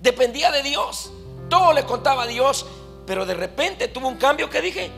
Dependía 0.00 0.50
de 0.50 0.64
Dios. 0.64 1.12
Todo 1.48 1.72
le 1.72 1.84
contaba 1.84 2.24
a 2.24 2.26
Dios. 2.26 2.66
Pero 3.06 3.24
de 3.24 3.34
repente 3.34 3.86
tuvo 3.86 4.08
un 4.08 4.16
cambio 4.16 4.50
que 4.50 4.60
dije. 4.60 4.90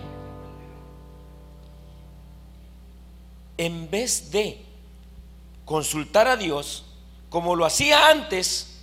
En 3.59 3.91
vez 3.91 4.31
de 4.31 4.65
consultar 5.67 6.27
a 6.27 6.37
Dios, 6.37 6.87
como 7.29 7.55
lo 7.55 7.67
hacía 7.67 8.09
antes, 8.09 8.81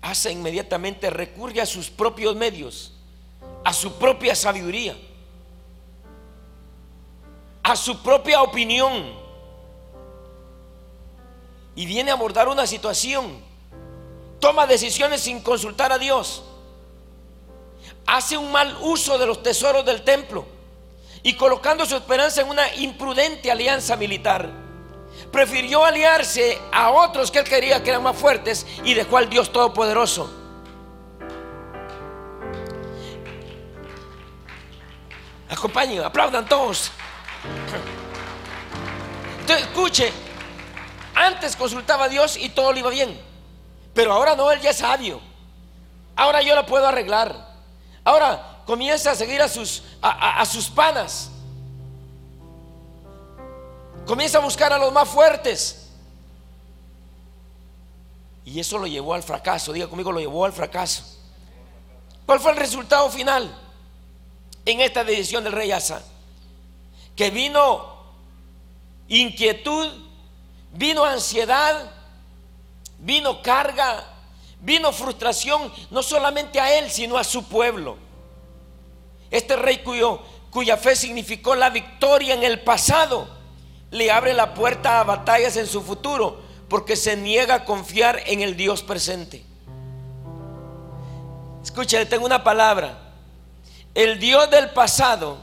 hace 0.00 0.32
inmediatamente 0.32 1.10
recurre 1.10 1.60
a 1.60 1.66
sus 1.66 1.90
propios 1.90 2.34
medios 2.34 2.94
a 3.64 3.72
su 3.74 3.92
propia 3.98 4.34
sabiduría, 4.34 4.96
a 7.62 7.76
su 7.76 8.02
propia 8.02 8.42
opinión. 8.42 9.12
Y 11.74 11.84
viene 11.84 12.10
a 12.10 12.14
abordar 12.14 12.48
una 12.48 12.66
situación. 12.66 13.40
Toma 14.40 14.66
decisiones 14.66 15.20
sin 15.20 15.40
consultar 15.40 15.92
a 15.92 15.98
Dios. 15.98 16.42
Hace 18.06 18.38
un 18.38 18.50
mal 18.50 18.74
uso 18.80 19.18
de 19.18 19.26
los 19.26 19.42
tesoros 19.42 19.84
del 19.84 20.02
templo. 20.02 20.46
Y 21.22 21.34
colocando 21.34 21.84
su 21.86 21.96
esperanza 21.96 22.42
en 22.42 22.48
una 22.48 22.74
imprudente 22.74 23.50
alianza 23.50 23.96
militar. 23.96 24.50
Prefirió 25.32 25.84
aliarse 25.84 26.58
a 26.72 26.90
otros 26.90 27.30
que 27.30 27.40
él 27.40 27.44
quería 27.44 27.82
que 27.82 27.90
eran 27.90 28.02
más 28.02 28.16
fuertes 28.16 28.66
y 28.84 28.94
dejó 28.94 29.18
al 29.18 29.28
Dios 29.28 29.52
Todopoderoso. 29.52 30.30
Acompañen, 35.50 36.02
aplaudan 36.02 36.46
todos. 36.46 36.92
Entonces, 39.40 39.66
escuche, 39.66 40.12
antes 41.14 41.56
consultaba 41.56 42.04
a 42.04 42.08
Dios 42.08 42.36
y 42.36 42.50
todo 42.50 42.72
le 42.72 42.80
iba 42.80 42.90
bien. 42.90 43.18
Pero 43.94 44.12
ahora 44.12 44.36
no, 44.36 44.50
él 44.50 44.60
ya 44.60 44.70
es 44.70 44.76
sabio. 44.76 45.20
Ahora 46.14 46.42
yo 46.42 46.54
lo 46.54 46.66
puedo 46.66 46.86
arreglar. 46.86 47.34
Ahora 48.04 48.57
comienza 48.68 49.12
a 49.12 49.14
seguir 49.14 49.40
a 49.40 49.48
sus, 49.48 49.82
a, 50.02 50.44
sus 50.44 50.68
panas. 50.68 51.30
Comienza 54.06 54.36
a 54.36 54.42
buscar 54.42 54.70
a 54.74 54.78
los 54.78 54.92
más 54.92 55.08
fuertes. 55.08 55.88
Y 58.44 58.60
eso 58.60 58.76
lo 58.76 58.86
llevó 58.86 59.14
al 59.14 59.22
fracaso. 59.22 59.72
Diga 59.72 59.88
conmigo, 59.88 60.12
lo 60.12 60.20
llevó 60.20 60.44
al 60.44 60.52
fracaso. 60.52 61.02
¿Cuál 62.26 62.40
fue 62.40 62.50
el 62.50 62.58
resultado 62.58 63.08
final? 63.10 63.58
en 64.66 64.82
esta 64.82 65.02
decisión 65.02 65.44
del 65.44 65.54
rey 65.54 65.72
Asa, 65.72 66.02
que 67.16 67.30
vino 67.30 67.96
inquietud, 69.08 69.88
vino 70.74 71.06
ansiedad, 71.06 71.90
vino 72.98 73.40
carga, 73.40 74.04
vino 74.60 74.92
frustración, 74.92 75.72
no 75.90 76.02
solamente 76.02 76.60
a 76.60 76.78
él, 76.78 76.90
sino 76.90 77.16
a 77.16 77.24
su 77.24 77.44
pueblo. 77.44 78.07
Este 79.30 79.56
rey 79.56 79.78
cuyo, 79.78 80.20
cuya 80.50 80.76
fe 80.76 80.96
significó 80.96 81.54
la 81.54 81.70
victoria 81.70 82.34
en 82.34 82.42
el 82.42 82.60
pasado, 82.60 83.28
le 83.90 84.10
abre 84.10 84.34
la 84.34 84.54
puerta 84.54 85.00
a 85.00 85.04
batallas 85.04 85.56
en 85.56 85.66
su 85.66 85.82
futuro, 85.82 86.40
porque 86.68 86.96
se 86.96 87.16
niega 87.16 87.54
a 87.54 87.64
confiar 87.64 88.22
en 88.26 88.40
el 88.42 88.56
Dios 88.56 88.82
presente. 88.82 89.44
Escucha, 91.62 92.04
tengo 92.06 92.26
una 92.26 92.44
palabra 92.44 93.08
el 93.98 94.20
Dios 94.20 94.48
del 94.48 94.70
pasado, 94.70 95.38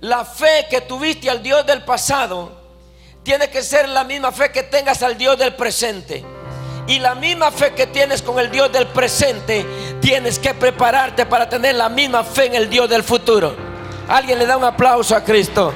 la 0.00 0.26
fe 0.26 0.66
que 0.68 0.82
tuviste 0.82 1.30
al 1.30 1.42
Dios 1.42 1.64
del 1.64 1.82
pasado, 1.84 2.52
tiene 3.22 3.48
que 3.48 3.62
ser 3.62 3.88
la 3.88 4.04
misma 4.04 4.30
fe 4.30 4.52
que 4.52 4.62
tengas 4.62 5.02
al 5.02 5.16
Dios 5.16 5.38
del 5.38 5.54
presente. 5.54 6.22
Y 6.86 6.98
la 6.98 7.14
misma 7.14 7.50
fe 7.50 7.74
que 7.74 7.86
tienes 7.86 8.22
con 8.22 8.38
el 8.38 8.50
Dios 8.50 8.70
del 8.72 8.86
presente, 8.86 9.66
tienes 10.00 10.38
que 10.38 10.54
prepararte 10.54 11.26
para 11.26 11.48
tener 11.48 11.74
la 11.74 11.88
misma 11.88 12.22
fe 12.22 12.46
en 12.46 12.54
el 12.54 12.70
Dios 12.70 12.88
del 12.88 13.02
futuro. 13.02 13.54
Alguien 14.08 14.38
le 14.38 14.46
da 14.46 14.56
un 14.56 14.64
aplauso 14.64 15.16
a 15.16 15.24
Cristo. 15.24 15.72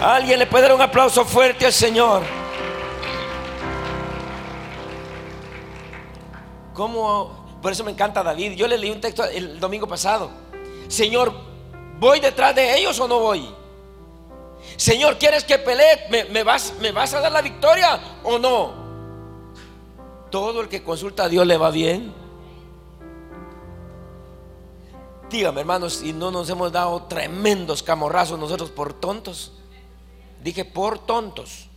Alguien 0.00 0.38
le 0.38 0.46
puede 0.46 0.64
dar 0.64 0.74
un 0.74 0.82
aplauso 0.82 1.24
fuerte 1.24 1.66
al 1.66 1.72
Señor. 1.72 2.22
¿Cómo 6.74 7.42
por 7.62 7.70
eso 7.70 7.84
me 7.84 7.92
encanta 7.92 8.24
David. 8.24 8.52
Yo 8.52 8.66
le 8.66 8.76
leí 8.76 8.90
un 8.90 9.00
texto 9.00 9.24
el 9.24 9.60
domingo 9.60 9.86
pasado. 9.86 10.30
Señor, 10.88 11.32
¿voy 12.00 12.18
detrás 12.18 12.54
de 12.56 12.76
ellos 12.76 12.98
o 12.98 13.06
no 13.06 13.20
voy? 13.20 13.48
Señor, 14.76 15.18
¿quieres 15.18 15.44
que 15.44 15.58
pelee? 15.58 16.28
¿Me, 16.30 16.42
vas, 16.42 16.74
¿Me 16.80 16.92
vas 16.92 17.14
a 17.14 17.20
dar 17.20 17.32
la 17.32 17.42
victoria 17.42 18.00
o 18.24 18.38
no? 18.38 18.82
Todo 20.30 20.62
el 20.62 20.68
que 20.68 20.82
consulta 20.82 21.24
a 21.24 21.28
Dios 21.28 21.46
le 21.46 21.56
va 21.56 21.70
bien. 21.70 22.12
Dígame, 25.30 25.60
hermanos, 25.60 25.94
si 25.94 26.12
no 26.12 26.30
nos 26.30 26.48
hemos 26.50 26.72
dado 26.72 27.04
tremendos 27.04 27.82
camorrazos 27.82 28.38
nosotros 28.38 28.70
por 28.70 28.92
tontos. 28.94 29.52
Dije 30.42 30.64
por 30.64 30.98
tontos. 30.98 31.68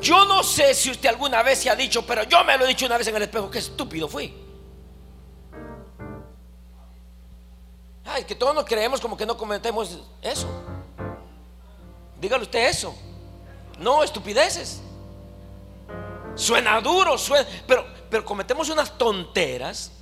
Yo 0.00 0.24
no 0.26 0.44
sé 0.44 0.74
si 0.74 0.90
usted 0.90 1.08
alguna 1.08 1.42
vez 1.42 1.58
se 1.58 1.70
ha 1.70 1.74
dicho, 1.74 2.06
pero 2.06 2.22
yo 2.24 2.44
me 2.44 2.56
lo 2.56 2.64
he 2.64 2.68
dicho 2.68 2.86
una 2.86 2.98
vez 2.98 3.08
en 3.08 3.16
el 3.16 3.22
espejo, 3.22 3.50
qué 3.50 3.58
estúpido 3.58 4.08
fui. 4.08 4.47
Ay, 8.08 8.24
que 8.24 8.34
todos 8.34 8.54
nos 8.54 8.64
creemos 8.64 9.00
como 9.00 9.16
que 9.16 9.26
no 9.26 9.36
cometemos 9.36 9.98
eso. 10.22 10.48
Dígale 12.18 12.44
usted 12.44 12.68
eso. 12.68 12.94
No, 13.78 14.02
estupideces. 14.02 14.80
Suena 16.34 16.80
duro, 16.80 17.18
suena, 17.18 17.46
pero, 17.66 17.84
pero 18.08 18.24
cometemos 18.24 18.70
unas 18.70 18.96
tonteras. 18.96 19.92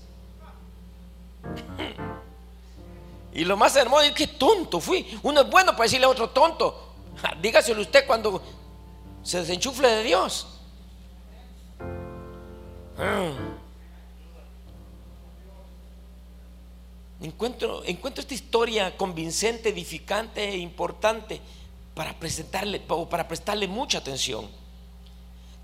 Y 3.32 3.44
lo 3.44 3.56
más 3.56 3.74
hermoso 3.76 4.02
es 4.02 4.12
que 4.12 4.28
tonto 4.28 4.80
fui. 4.80 5.18
Uno 5.22 5.40
es 5.42 5.50
bueno 5.50 5.72
para 5.72 5.84
decirle 5.84 6.06
a 6.06 6.08
otro 6.08 6.30
tonto. 6.30 6.94
Dígaselo 7.42 7.80
usted 7.80 8.06
cuando 8.06 8.40
se 9.22 9.40
desenchufle 9.40 9.88
de 9.88 10.02
Dios. 10.04 10.46
Ah. 12.98 13.55
Encuentro, 17.20 17.82
esta 17.84 18.34
historia 18.34 18.96
convincente, 18.96 19.70
edificante 19.70 20.44
e 20.44 20.58
importante 20.58 21.40
para 21.94 22.12
presentarle 22.18 22.82
o 22.88 23.08
para 23.08 23.26
prestarle 23.26 23.66
mucha 23.66 23.98
atención. 23.98 24.48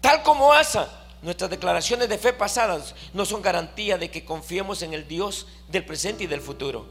Tal 0.00 0.22
como 0.22 0.52
Asa, 0.52 0.88
nuestras 1.20 1.50
declaraciones 1.50 2.08
de 2.08 2.18
fe 2.18 2.32
pasadas 2.32 2.94
no 3.12 3.24
son 3.26 3.42
garantía 3.42 3.98
de 3.98 4.10
que 4.10 4.24
confiemos 4.24 4.82
en 4.82 4.94
el 4.94 5.06
Dios 5.06 5.46
del 5.68 5.84
presente 5.84 6.24
y 6.24 6.26
del 6.26 6.40
futuro. 6.40 6.86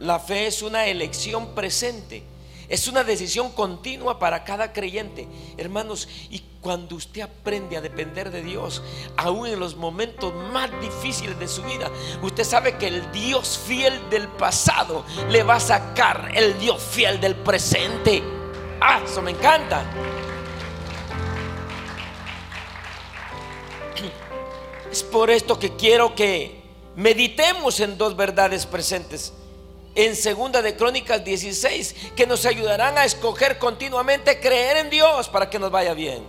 La 0.00 0.18
fe 0.18 0.46
es 0.46 0.62
una 0.62 0.86
elección 0.86 1.54
presente 1.54 2.22
es 2.68 2.86
una 2.86 3.02
decisión 3.02 3.50
continua 3.52 4.18
para 4.18 4.44
cada 4.44 4.72
creyente. 4.72 5.26
Hermanos, 5.56 6.06
y 6.30 6.42
cuando 6.60 6.96
usted 6.96 7.22
aprende 7.22 7.78
a 7.78 7.80
depender 7.80 8.30
de 8.30 8.42
Dios, 8.42 8.82
aún 9.16 9.46
en 9.46 9.58
los 9.58 9.74
momentos 9.74 10.34
más 10.52 10.70
difíciles 10.80 11.38
de 11.38 11.48
su 11.48 11.62
vida, 11.62 11.90
usted 12.22 12.44
sabe 12.44 12.76
que 12.76 12.88
el 12.88 13.10
Dios 13.10 13.58
fiel 13.66 13.98
del 14.10 14.28
pasado 14.28 15.04
le 15.30 15.42
va 15.42 15.56
a 15.56 15.60
sacar 15.60 16.30
el 16.34 16.58
Dios 16.58 16.82
fiel 16.82 17.20
del 17.20 17.36
presente. 17.36 18.22
Ah, 18.80 19.00
eso 19.02 19.22
me 19.22 19.30
encanta. 19.30 19.84
Es 24.90 25.02
por 25.02 25.30
esto 25.30 25.58
que 25.58 25.74
quiero 25.76 26.14
que 26.14 26.62
meditemos 26.96 27.80
en 27.80 27.96
dos 27.96 28.16
verdades 28.16 28.66
presentes 28.66 29.32
en 29.98 30.14
segunda 30.14 30.62
de 30.62 30.76
Crónicas 30.76 31.24
16 31.24 32.12
que 32.14 32.24
nos 32.24 32.46
ayudarán 32.46 32.96
a 32.96 33.04
escoger 33.04 33.58
continuamente 33.58 34.38
creer 34.38 34.76
en 34.76 34.90
Dios 34.90 35.28
para 35.28 35.50
que 35.50 35.58
nos 35.58 35.72
vaya 35.72 35.92
bien. 35.92 36.24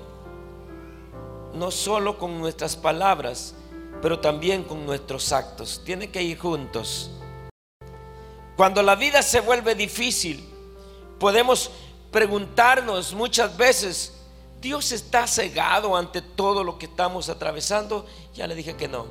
No 1.54 1.70
solo 1.70 2.18
con 2.18 2.40
nuestras 2.40 2.76
palabras, 2.76 3.54
pero 4.02 4.20
también 4.20 4.64
con 4.64 4.88
nuestros 4.88 5.32
actos. 5.32 5.84
Tiene 5.86 6.10
que 6.10 6.24
ir 6.24 6.40
juntos. 6.40 7.12
Cuando 8.58 8.82
la 8.82 8.96
vida 8.96 9.22
se 9.22 9.40
vuelve 9.40 9.76
difícil, 9.76 10.44
podemos 11.20 11.70
preguntarnos 12.10 13.14
muchas 13.14 13.56
veces, 13.56 14.14
¿Dios 14.60 14.92
está 14.92 15.28
cegado 15.28 15.96
ante 15.96 16.24
todo 16.24 16.64
lo 16.64 16.80
que 16.80 16.88
estamos 16.88 17.30
atravesando? 17.30 18.08
Ya 18.34 18.48
le 18.48 18.56
dije 18.56 18.76
que 18.76 18.88
no. 18.88 19.06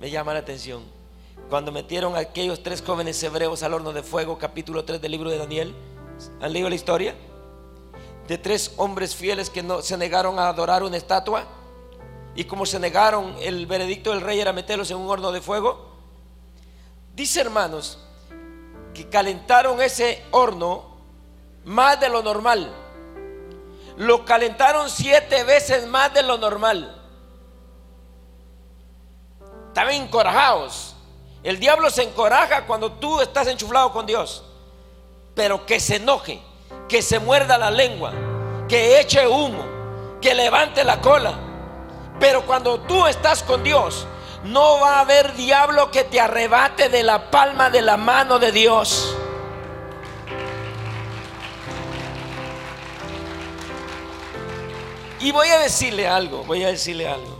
Me 0.00 0.10
llama 0.10 0.32
la 0.32 0.40
atención 0.40 1.01
cuando 1.48 1.72
metieron 1.72 2.16
a 2.16 2.20
aquellos 2.20 2.62
tres 2.62 2.82
jóvenes 2.82 3.22
hebreos 3.22 3.62
al 3.62 3.74
horno 3.74 3.92
de 3.92 4.02
fuego, 4.02 4.38
capítulo 4.38 4.84
3 4.84 5.00
del 5.00 5.12
libro 5.12 5.30
de 5.30 5.38
Daniel. 5.38 5.74
¿Han 6.40 6.52
leído 6.52 6.68
la 6.68 6.74
historia? 6.74 7.14
De 8.26 8.38
tres 8.38 8.74
hombres 8.76 9.14
fieles 9.14 9.50
que 9.50 9.64
se 9.82 9.96
negaron 9.96 10.38
a 10.38 10.48
adorar 10.48 10.82
una 10.82 10.96
estatua. 10.96 11.44
Y 12.34 12.44
como 12.44 12.64
se 12.64 12.78
negaron, 12.78 13.34
el 13.40 13.66
veredicto 13.66 14.10
del 14.10 14.22
rey 14.22 14.40
era 14.40 14.52
meterlos 14.52 14.90
en 14.90 14.96
un 14.96 15.10
horno 15.10 15.32
de 15.32 15.40
fuego. 15.40 15.92
Dice 17.14 17.40
hermanos 17.40 17.98
que 18.94 19.08
calentaron 19.08 19.80
ese 19.82 20.24
horno 20.30 20.96
más 21.64 22.00
de 22.00 22.08
lo 22.08 22.22
normal. 22.22 22.72
Lo 23.98 24.24
calentaron 24.24 24.88
siete 24.88 25.44
veces 25.44 25.86
más 25.86 26.14
de 26.14 26.22
lo 26.22 26.38
normal. 26.38 26.98
Estaban 29.68 29.94
encorajados 29.94 30.91
el 31.42 31.58
diablo 31.58 31.90
se 31.90 32.04
encoraja 32.04 32.66
cuando 32.66 32.92
tú 32.92 33.20
estás 33.20 33.48
enchuflado 33.48 33.92
con 33.92 34.06
Dios. 34.06 34.44
Pero 35.34 35.66
que 35.66 35.80
se 35.80 35.96
enoje, 35.96 36.40
que 36.88 37.02
se 37.02 37.18
muerda 37.18 37.58
la 37.58 37.70
lengua, 37.70 38.12
que 38.68 39.00
eche 39.00 39.26
humo, 39.26 39.64
que 40.20 40.34
levante 40.34 40.84
la 40.84 41.00
cola. 41.00 41.34
Pero 42.20 42.46
cuando 42.46 42.80
tú 42.80 43.06
estás 43.06 43.42
con 43.42 43.62
Dios, 43.62 44.06
no 44.44 44.80
va 44.80 44.98
a 44.98 45.00
haber 45.00 45.34
diablo 45.34 45.90
que 45.90 46.04
te 46.04 46.20
arrebate 46.20 46.88
de 46.88 47.02
la 47.02 47.30
palma 47.30 47.70
de 47.70 47.82
la 47.82 47.96
mano 47.96 48.38
de 48.38 48.52
Dios. 48.52 49.16
Y 55.18 55.30
voy 55.30 55.48
a 55.48 55.58
decirle 55.58 56.08
algo, 56.08 56.44
voy 56.44 56.64
a 56.64 56.68
decirle 56.68 57.08
algo. 57.08 57.38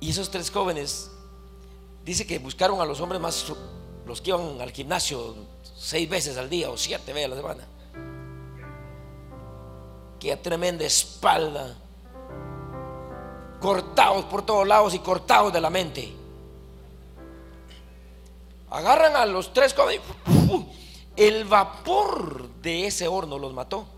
Y 0.00 0.10
esos 0.10 0.30
tres 0.30 0.50
jóvenes, 0.50 1.10
dice 2.04 2.26
que 2.26 2.38
buscaron 2.38 2.80
a 2.80 2.84
los 2.84 3.00
hombres 3.00 3.20
más, 3.20 3.52
los 4.06 4.20
que 4.20 4.30
iban 4.30 4.60
al 4.60 4.70
gimnasio 4.70 5.34
seis 5.76 6.08
veces 6.08 6.36
al 6.36 6.48
día 6.48 6.70
o 6.70 6.76
siete 6.76 7.12
veces 7.12 7.26
a 7.26 7.34
la 7.34 7.36
semana. 7.36 7.68
Qué 10.20 10.36
tremenda 10.36 10.84
espalda, 10.84 11.76
cortados 13.60 14.24
por 14.24 14.44
todos 14.44 14.66
lados 14.66 14.94
y 14.94 14.98
cortados 15.00 15.52
de 15.52 15.60
la 15.60 15.70
mente. 15.70 16.12
Agarran 18.70 19.16
a 19.16 19.26
los 19.26 19.52
tres 19.52 19.74
jóvenes, 19.74 20.02
el 21.16 21.44
vapor 21.44 22.48
de 22.62 22.86
ese 22.86 23.08
horno 23.08 23.38
los 23.38 23.52
mató. 23.52 23.97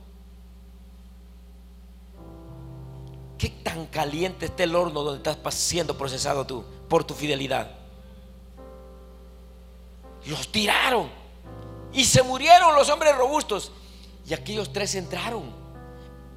¿Qué 3.40 3.48
tan 3.48 3.86
caliente 3.86 4.44
está 4.44 4.64
el 4.64 4.76
horno 4.76 5.02
donde 5.02 5.30
estás 5.30 5.54
siendo 5.54 5.96
procesado 5.96 6.46
tú 6.46 6.62
por 6.90 7.04
tu 7.04 7.14
fidelidad? 7.14 7.70
Los 10.26 10.52
tiraron 10.52 11.08
y 11.90 12.04
se 12.04 12.22
murieron 12.22 12.74
los 12.74 12.90
hombres 12.90 13.16
robustos. 13.16 13.72
Y 14.26 14.34
aquellos 14.34 14.70
tres 14.74 14.94
entraron. 14.94 15.44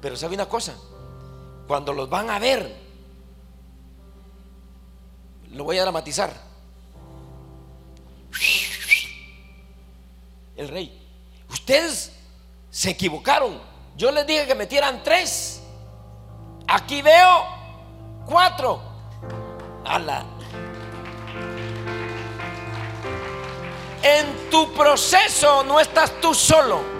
Pero 0.00 0.16
sabe 0.16 0.34
una 0.34 0.48
cosa, 0.48 0.78
cuando 1.66 1.92
los 1.92 2.08
van 2.08 2.30
a 2.30 2.38
ver, 2.38 2.74
lo 5.50 5.64
voy 5.64 5.76
a 5.76 5.82
dramatizar. 5.82 6.32
El 10.56 10.68
rey, 10.68 11.06
ustedes 11.50 12.12
se 12.70 12.88
equivocaron. 12.88 13.60
Yo 13.94 14.10
les 14.10 14.26
dije 14.26 14.46
que 14.46 14.54
metieran 14.54 15.02
tres. 15.04 15.53
Aquí 16.68 17.02
veo 17.02 17.44
cuatro. 18.26 18.80
Ala. 19.84 20.24
En 24.02 24.50
tu 24.50 24.72
proceso 24.74 25.64
no 25.64 25.80
estás 25.80 26.12
tú 26.20 26.34
solo. 26.34 26.93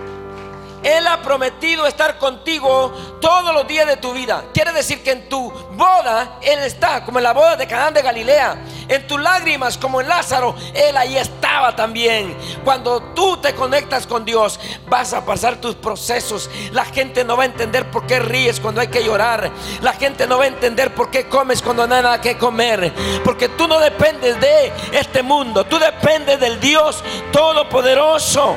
Él 0.84 1.06
ha 1.06 1.22
prometido 1.22 1.86
estar 1.86 2.18
contigo 2.18 2.92
todos 3.18 3.54
los 3.54 3.66
días 3.66 3.86
de 3.86 3.96
tu 3.96 4.12
vida. 4.12 4.44
Quiere 4.52 4.70
decir 4.72 5.02
que 5.02 5.12
en 5.12 5.28
tu 5.30 5.50
boda 5.72 6.38
Él 6.42 6.58
está, 6.60 7.02
como 7.04 7.18
en 7.18 7.24
la 7.24 7.32
boda 7.32 7.56
de 7.56 7.66
Canaán 7.66 7.94
de 7.94 8.02
Galilea. 8.02 8.56
En 8.86 9.06
tus 9.06 9.18
lágrimas, 9.18 9.78
como 9.78 10.02
en 10.02 10.08
Lázaro, 10.08 10.54
Él 10.74 10.94
ahí 10.98 11.16
estaba 11.16 11.74
también. 11.74 12.36
Cuando 12.64 13.00
tú 13.14 13.38
te 13.38 13.54
conectas 13.54 14.06
con 14.06 14.26
Dios, 14.26 14.60
vas 14.86 15.14
a 15.14 15.24
pasar 15.24 15.56
tus 15.56 15.74
procesos. 15.74 16.50
La 16.72 16.84
gente 16.84 17.24
no 17.24 17.38
va 17.38 17.44
a 17.44 17.46
entender 17.46 17.90
por 17.90 18.06
qué 18.06 18.18
ríes 18.18 18.60
cuando 18.60 18.82
hay 18.82 18.88
que 18.88 19.02
llorar. 19.02 19.50
La 19.80 19.94
gente 19.94 20.26
no 20.26 20.36
va 20.36 20.44
a 20.44 20.48
entender 20.48 20.94
por 20.94 21.10
qué 21.10 21.28
comes 21.30 21.62
cuando 21.62 21.86
no 21.86 21.94
hay 21.94 22.02
nada 22.02 22.20
que 22.20 22.36
comer. 22.36 22.92
Porque 23.24 23.48
tú 23.48 23.66
no 23.66 23.80
dependes 23.80 24.38
de 24.38 24.70
este 24.92 25.22
mundo. 25.22 25.64
Tú 25.64 25.78
dependes 25.78 26.38
del 26.38 26.60
Dios 26.60 27.02
Todopoderoso. 27.32 28.54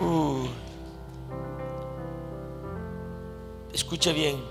Uh. 0.00 0.46
Escuche 3.72 4.12
bien. 4.12 4.42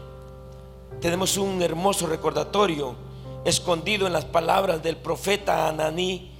tenemos 1.01 1.37
un 1.37 1.61
hermoso 1.61 2.07
recordatorio 2.07 2.95
escondido 3.45 4.05
en 4.05 4.13
las 4.13 4.25
palabras 4.25 4.83
del 4.83 4.97
profeta 4.97 5.67
Ananí 5.67 6.31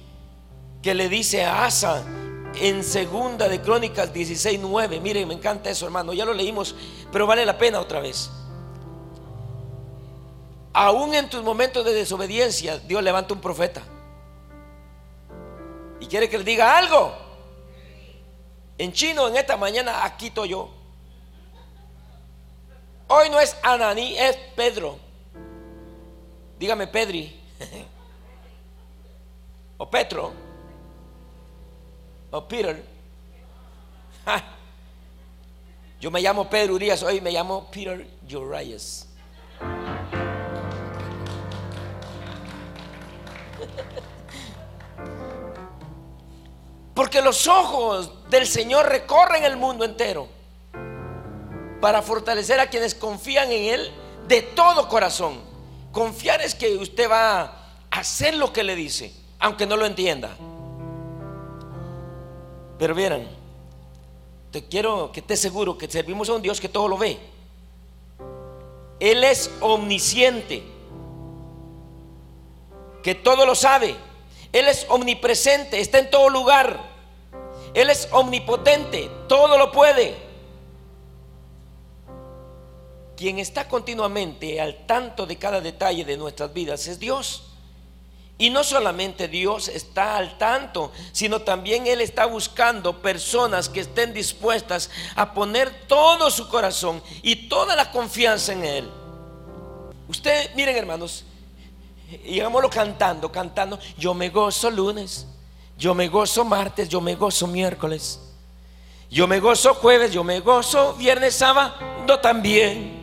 que 0.82 0.94
le 0.94 1.08
dice 1.08 1.44
a 1.44 1.64
Asa 1.64 2.04
en 2.54 2.84
segunda 2.84 3.48
de 3.48 3.60
Crónicas 3.60 4.12
16:9. 4.12 5.00
Miren, 5.00 5.28
me 5.28 5.34
encanta 5.34 5.70
eso, 5.70 5.86
hermano. 5.86 6.12
Ya 6.12 6.24
lo 6.24 6.34
leímos, 6.34 6.74
pero 7.12 7.26
vale 7.26 7.44
la 7.44 7.58
pena 7.58 7.80
otra 7.80 8.00
vez. 8.00 8.30
Aún 10.72 11.14
en 11.14 11.28
tus 11.28 11.42
momentos 11.42 11.84
de 11.84 11.92
desobediencia, 11.92 12.78
Dios 12.78 13.02
levanta 13.02 13.34
un 13.34 13.40
profeta. 13.40 13.82
Y 16.00 16.06
quiere 16.06 16.28
que 16.28 16.38
le 16.38 16.44
diga 16.44 16.78
algo. 16.78 17.29
En 18.80 18.94
chino, 18.94 19.28
en 19.28 19.36
esta 19.36 19.58
mañana, 19.58 20.06
aquí 20.06 20.28
estoy 20.28 20.48
yo. 20.48 20.70
Hoy 23.08 23.28
no 23.28 23.38
es 23.38 23.54
Ananí, 23.62 24.16
es 24.16 24.38
Pedro. 24.56 24.98
Dígame 26.58 26.86
Pedri. 26.86 27.38
o 29.76 29.90
Petro. 29.90 30.32
O 32.30 32.48
Peter. 32.48 32.82
Yo 36.00 36.10
me 36.10 36.22
llamo 36.22 36.48
Pedro 36.48 36.76
Urias, 36.76 37.02
hoy 37.02 37.20
me 37.20 37.32
llamo 37.32 37.70
Peter 37.70 38.08
Urias. 38.34 39.09
Porque 47.00 47.22
los 47.22 47.46
ojos 47.46 48.10
del 48.28 48.46
Señor 48.46 48.86
recorren 48.86 49.42
el 49.44 49.56
mundo 49.56 49.86
entero 49.86 50.28
para 51.80 52.02
fortalecer 52.02 52.60
a 52.60 52.66
quienes 52.66 52.94
confían 52.94 53.50
en 53.50 53.72
Él 53.72 53.90
de 54.28 54.42
todo 54.42 54.86
corazón. 54.86 55.40
Confiar 55.92 56.42
es 56.42 56.54
que 56.54 56.76
usted 56.76 57.10
va 57.10 57.40
a 57.40 57.52
hacer 57.90 58.34
lo 58.34 58.52
que 58.52 58.62
le 58.62 58.76
dice, 58.76 59.14
aunque 59.38 59.64
no 59.64 59.78
lo 59.78 59.86
entienda. 59.86 60.36
Pero 62.78 62.94
vieran, 62.94 63.26
te 64.50 64.66
quiero 64.66 65.10
que 65.10 65.20
esté 65.20 65.38
seguro 65.38 65.78
que 65.78 65.90
servimos 65.90 66.28
a 66.28 66.34
un 66.34 66.42
Dios 66.42 66.60
que 66.60 66.68
todo 66.68 66.86
lo 66.86 66.98
ve. 66.98 67.18
Él 69.00 69.24
es 69.24 69.50
omnisciente, 69.62 70.62
que 73.02 73.14
todo 73.14 73.46
lo 73.46 73.54
sabe. 73.54 73.96
Él 74.52 74.68
es 74.68 74.84
omnipresente, 74.90 75.80
está 75.80 75.98
en 75.98 76.10
todo 76.10 76.28
lugar. 76.28 76.89
Él 77.74 77.90
es 77.90 78.08
omnipotente, 78.10 79.10
todo 79.28 79.56
lo 79.58 79.70
puede. 79.70 80.16
Quien 83.16 83.38
está 83.38 83.68
continuamente 83.68 84.60
al 84.60 84.86
tanto 84.86 85.26
de 85.26 85.36
cada 85.36 85.60
detalle 85.60 86.04
de 86.04 86.16
nuestras 86.16 86.52
vidas 86.52 86.86
es 86.86 86.98
Dios. 86.98 87.50
Y 88.38 88.48
no 88.48 88.64
solamente 88.64 89.28
Dios 89.28 89.68
está 89.68 90.16
al 90.16 90.38
tanto, 90.38 90.92
sino 91.12 91.42
también 91.42 91.86
Él 91.86 92.00
está 92.00 92.24
buscando 92.24 93.02
personas 93.02 93.68
que 93.68 93.80
estén 93.80 94.14
dispuestas 94.14 94.88
a 95.14 95.34
poner 95.34 95.86
todo 95.86 96.30
su 96.30 96.48
corazón 96.48 97.02
y 97.22 97.48
toda 97.50 97.76
la 97.76 97.90
confianza 97.90 98.54
en 98.54 98.64
Él. 98.64 98.90
Usted, 100.08 100.54
miren 100.54 100.74
hermanos, 100.74 101.24
digámoslo 102.24 102.70
cantando, 102.70 103.30
cantando, 103.30 103.78
yo 103.98 104.14
me 104.14 104.30
gozo 104.30 104.70
lunes, 104.70 105.26
yo 105.80 105.94
me 105.94 106.08
gozo 106.08 106.44
martes, 106.44 106.90
yo 106.90 107.00
me 107.00 107.14
gozo 107.14 107.46
miércoles, 107.46 108.20
yo 109.10 109.26
me 109.26 109.40
gozo 109.40 109.72
jueves, 109.72 110.12
yo 110.12 110.22
me 110.22 110.40
gozo 110.40 110.92
viernes, 110.92 111.34
sábado 111.34 112.20
también. 112.20 113.00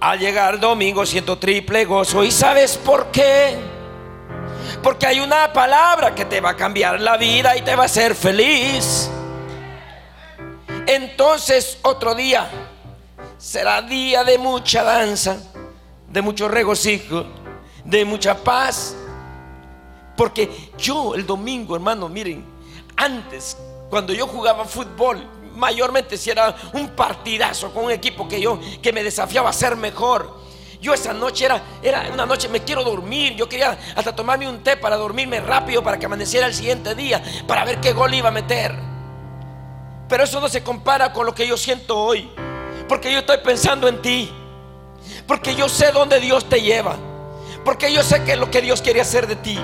Al 0.00 0.18
llegar 0.18 0.58
domingo 0.58 1.06
siento 1.06 1.38
triple 1.38 1.84
gozo. 1.84 2.24
¿Y 2.24 2.32
sabes 2.32 2.76
por 2.76 3.12
qué? 3.12 3.56
Porque 4.82 5.06
hay 5.06 5.20
una 5.20 5.52
palabra 5.52 6.12
que 6.16 6.24
te 6.24 6.40
va 6.40 6.50
a 6.50 6.56
cambiar 6.56 7.00
la 7.00 7.16
vida 7.16 7.56
y 7.56 7.62
te 7.62 7.76
va 7.76 7.84
a 7.84 7.86
hacer 7.86 8.16
feliz. 8.16 9.08
Entonces 10.88 11.78
otro 11.82 12.16
día 12.16 12.50
será 13.38 13.82
día 13.82 14.24
de 14.24 14.36
mucha 14.36 14.82
danza, 14.82 15.38
de 16.08 16.22
mucho 16.22 16.48
regocijo, 16.48 17.24
de 17.84 18.04
mucha 18.04 18.36
paz. 18.36 18.96
Porque 20.16 20.72
yo 20.76 21.14
el 21.14 21.26
domingo, 21.26 21.74
hermano, 21.74 22.08
miren, 22.08 22.44
antes, 22.96 23.56
cuando 23.90 24.12
yo 24.12 24.26
jugaba 24.26 24.64
fútbol, 24.64 25.26
mayormente 25.54 26.16
si 26.16 26.30
era 26.30 26.54
un 26.72 26.88
partidazo 26.90 27.72
con 27.72 27.84
un 27.84 27.90
equipo 27.90 28.26
que 28.28 28.40
yo 28.40 28.58
que 28.80 28.92
me 28.92 29.02
desafiaba 29.02 29.50
a 29.50 29.52
ser 29.52 29.76
mejor. 29.76 30.40
Yo 30.80 30.92
esa 30.92 31.12
noche 31.12 31.44
era, 31.44 31.62
era 31.80 32.10
una 32.12 32.26
noche, 32.26 32.48
me 32.48 32.60
quiero 32.60 32.82
dormir. 32.82 33.36
Yo 33.36 33.48
quería 33.48 33.78
hasta 33.94 34.14
tomarme 34.14 34.48
un 34.48 34.62
té 34.64 34.76
para 34.76 34.96
dormirme 34.96 35.40
rápido 35.40 35.82
para 35.82 35.96
que 35.96 36.06
amaneciera 36.06 36.46
el 36.46 36.54
siguiente 36.54 36.94
día, 36.96 37.22
para 37.46 37.64
ver 37.64 37.80
qué 37.80 37.92
gol 37.92 38.12
iba 38.12 38.30
a 38.30 38.32
meter. 38.32 38.74
Pero 40.08 40.24
eso 40.24 40.40
no 40.40 40.48
se 40.48 40.62
compara 40.62 41.12
con 41.12 41.24
lo 41.24 41.34
que 41.34 41.46
yo 41.46 41.56
siento 41.56 41.96
hoy. 41.96 42.28
Porque 42.88 43.12
yo 43.12 43.20
estoy 43.20 43.38
pensando 43.38 43.86
en 43.86 44.02
ti. 44.02 44.30
Porque 45.26 45.54
yo 45.54 45.68
sé 45.68 45.92
dónde 45.92 46.18
Dios 46.18 46.48
te 46.48 46.60
lleva. 46.60 46.96
Porque 47.64 47.92
yo 47.92 48.02
sé 48.02 48.24
que 48.24 48.32
es 48.32 48.38
lo 48.38 48.50
que 48.50 48.60
Dios 48.60 48.82
quiere 48.82 49.00
hacer 49.00 49.28
de 49.28 49.36
ti. 49.36 49.58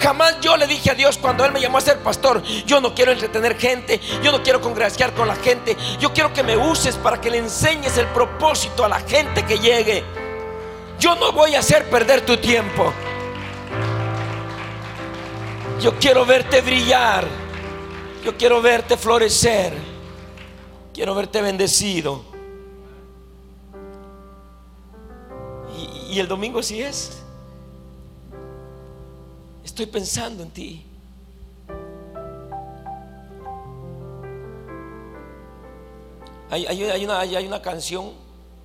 Jamás 0.00 0.40
yo 0.40 0.56
le 0.56 0.66
dije 0.66 0.90
a 0.90 0.94
Dios 0.94 1.18
cuando 1.18 1.44
Él 1.44 1.52
me 1.52 1.60
llamó 1.60 1.78
a 1.78 1.80
ser 1.80 1.98
pastor, 1.98 2.42
yo 2.66 2.80
no 2.80 2.94
quiero 2.94 3.12
entretener 3.12 3.56
gente, 3.58 4.00
yo 4.22 4.32
no 4.32 4.42
quiero 4.42 4.60
congraciar 4.60 5.12
con 5.14 5.28
la 5.28 5.36
gente, 5.36 5.76
yo 5.98 6.12
quiero 6.12 6.32
que 6.32 6.42
me 6.42 6.56
uses 6.56 6.96
para 6.96 7.20
que 7.20 7.30
le 7.30 7.38
enseñes 7.38 7.96
el 7.98 8.06
propósito 8.08 8.84
a 8.84 8.88
la 8.88 9.00
gente 9.00 9.44
que 9.44 9.58
llegue. 9.58 10.04
Yo 10.98 11.16
no 11.16 11.32
voy 11.32 11.54
a 11.54 11.60
hacer 11.60 11.88
perder 11.90 12.24
tu 12.24 12.36
tiempo. 12.36 12.92
Yo 15.80 15.98
quiero 15.98 16.24
verte 16.24 16.60
brillar. 16.60 17.26
Yo 18.24 18.36
quiero 18.36 18.62
verte 18.62 18.96
florecer. 18.96 19.72
Quiero 20.94 21.14
verte 21.14 21.42
bendecido. 21.42 22.24
Y, 25.76 26.14
y 26.14 26.20
el 26.20 26.28
domingo 26.28 26.60
así 26.60 26.80
es. 26.80 27.21
Estoy 29.72 29.86
pensando 29.86 30.42
en 30.42 30.50
ti. 30.50 30.84
Hay, 36.50 37.02
una, 37.02 37.20
hay 37.20 37.46
una 37.46 37.62
canción, 37.62 38.12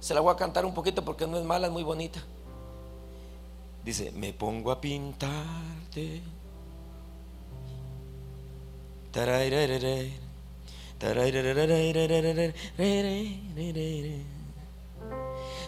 se 0.02 0.14
la 0.14 0.20
voy 0.20 0.34
a 0.34 0.36
cantar 0.36 0.66
un 0.66 0.74
poquito 0.74 1.06
porque 1.06 1.26
no 1.26 1.38
es 1.38 1.46
mala, 1.46 1.68
es 1.68 1.72
muy 1.72 1.84
bonita. 1.84 2.22
Dice, 3.86 4.12
me 4.12 4.34
pongo 4.34 4.70
a 4.70 4.82
pintarte. 4.82 6.22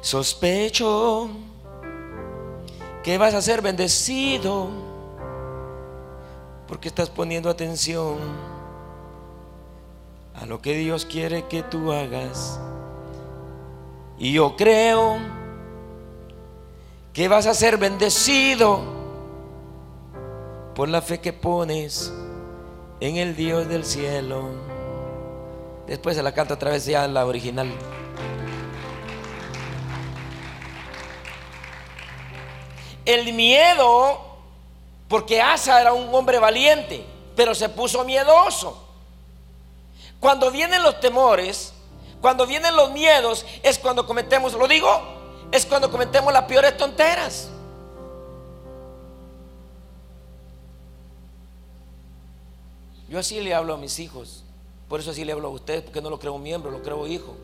Sospecho 0.02 1.30
que 3.06 3.17
vas 3.17 3.34
a 3.34 3.41
ser 3.41 3.62
bendecido 3.62 4.88
porque 6.70 6.88
estás 6.88 7.10
poniendo 7.10 7.50
atención 7.50 8.20
a 10.36 10.46
lo 10.46 10.62
que 10.62 10.78
Dios 10.78 11.04
quiere 11.04 11.48
que 11.48 11.64
tú 11.64 11.92
hagas. 11.92 12.60
Y 14.20 14.34
yo 14.34 14.56
creo 14.56 15.18
que 17.12 17.28
vas 17.28 17.48
a 17.48 17.56
ser 17.56 17.78
bendecido 17.78 18.84
por 20.76 20.90
la 20.90 21.02
fe 21.02 21.20
que 21.20 21.34
pones 21.34 22.14
en 23.00 23.18
el 23.18 23.36
Dios 23.36 23.68
del 23.68 23.84
cielo. 23.84 24.50
Después 25.88 26.16
se 26.16 26.22
la 26.22 26.36
canta 26.36 26.54
otra 26.54 26.70
vez 26.70 26.86
ya 26.86 27.08
la 27.08 27.26
original. 27.26 27.68
El 33.06 33.34
miedo 33.34 34.29
porque 35.10 35.41
Asa 35.41 35.82
era 35.82 35.91
un 35.91 36.13
hombre 36.13 36.38
valiente, 36.38 37.04
pero 37.36 37.56
se 37.56 37.67
puso 37.67 38.06
miedoso. 38.06 38.86
Cuando 40.19 40.52
vienen 40.52 40.84
los 40.84 41.00
temores, 41.00 41.74
cuando 42.22 42.45
vienen 42.45 42.76
los 42.76 42.91
miedos, 42.91 43.45
es 43.63 43.80
cuando 43.80 44.06
cometemos, 44.06 44.54
lo 44.54 44.67
digo, 44.67 44.88
es 45.52 45.65
cuando 45.65 45.89
cometemos 45.89 46.32
las 46.32 46.43
peores 46.43 46.78
tonteras. 46.78 47.50
Yo 53.10 53.17
así 53.17 53.41
le 53.41 53.56
hablo 53.56 53.74
a 53.74 53.78
mis 53.78 53.98
hijos, 53.98 54.43
por 54.88 55.00
eso 55.00 55.10
así 55.10 55.26
le 55.26 55.32
hablo 55.32 55.48
a 55.48 55.52
ustedes, 55.52 55.82
porque 55.82 56.04
no 56.04 56.12
lo 56.12 56.19
creo 56.19 56.38
miembro, 56.38 56.69
lo 56.69 56.84
creo 56.84 57.08
hijo. 57.08 57.36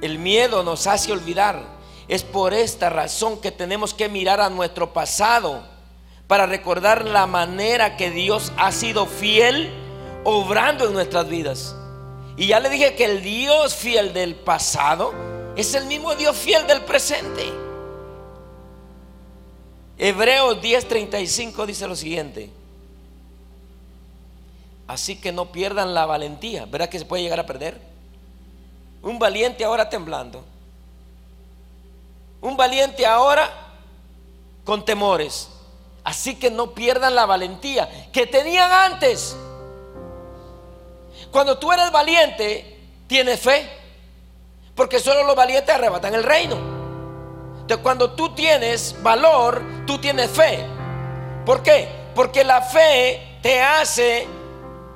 El 0.00 0.20
miedo 0.20 0.62
nos 0.62 0.86
hace 0.86 1.10
olvidar 1.10 1.77
es 2.08 2.22
por 2.22 2.54
esta 2.54 2.88
razón 2.88 3.40
que 3.40 3.52
tenemos 3.52 3.92
que 3.92 4.08
mirar 4.08 4.40
a 4.40 4.48
nuestro 4.48 4.92
pasado 4.92 5.62
para 6.26 6.46
recordar 6.46 7.04
la 7.06 7.26
manera 7.26 7.96
que 7.96 8.10
Dios 8.10 8.52
ha 8.56 8.72
sido 8.72 9.06
fiel 9.06 9.70
obrando 10.24 10.86
en 10.86 10.94
nuestras 10.94 11.28
vidas. 11.28 11.74
Y 12.36 12.46
ya 12.46 12.60
le 12.60 12.70
dije 12.70 12.94
que 12.94 13.04
el 13.04 13.22
Dios 13.22 13.74
fiel 13.74 14.12
del 14.12 14.34
pasado 14.34 15.12
es 15.56 15.74
el 15.74 15.86
mismo 15.86 16.14
Dios 16.14 16.36
fiel 16.36 16.66
del 16.66 16.82
presente. 16.82 17.44
Hebreos 19.98 20.62
10:35 20.62 21.66
dice 21.66 21.88
lo 21.88 21.96
siguiente. 21.96 22.50
Así 24.86 25.16
que 25.16 25.32
no 25.32 25.52
pierdan 25.52 25.92
la 25.92 26.06
valentía. 26.06 26.64
¿Verdad 26.64 26.88
que 26.88 26.98
se 26.98 27.04
puede 27.04 27.22
llegar 27.22 27.40
a 27.40 27.46
perder? 27.46 27.78
Un 29.02 29.18
valiente 29.18 29.64
ahora 29.64 29.90
temblando. 29.90 30.44
Un 32.40 32.56
valiente 32.56 33.06
ahora 33.06 33.50
con 34.64 34.84
temores. 34.84 35.48
Así 36.04 36.36
que 36.36 36.50
no 36.50 36.72
pierdan 36.72 37.14
la 37.14 37.26
valentía 37.26 38.10
que 38.12 38.26
tenían 38.26 38.70
antes. 38.70 39.36
Cuando 41.30 41.58
tú 41.58 41.72
eres 41.72 41.90
valiente, 41.90 42.78
tienes 43.06 43.40
fe. 43.40 43.68
Porque 44.74 45.00
solo 45.00 45.24
los 45.24 45.34
valientes 45.34 45.74
arrebatan 45.74 46.14
el 46.14 46.22
reino. 46.22 46.56
Entonces, 47.60 47.82
cuando 47.82 48.12
tú 48.12 48.34
tienes 48.34 48.94
valor, 49.02 49.62
tú 49.86 49.98
tienes 49.98 50.30
fe. 50.30 50.64
¿Por 51.44 51.62
qué? 51.62 51.88
Porque 52.14 52.44
la 52.44 52.62
fe 52.62 53.38
te 53.42 53.60
hace 53.60 54.26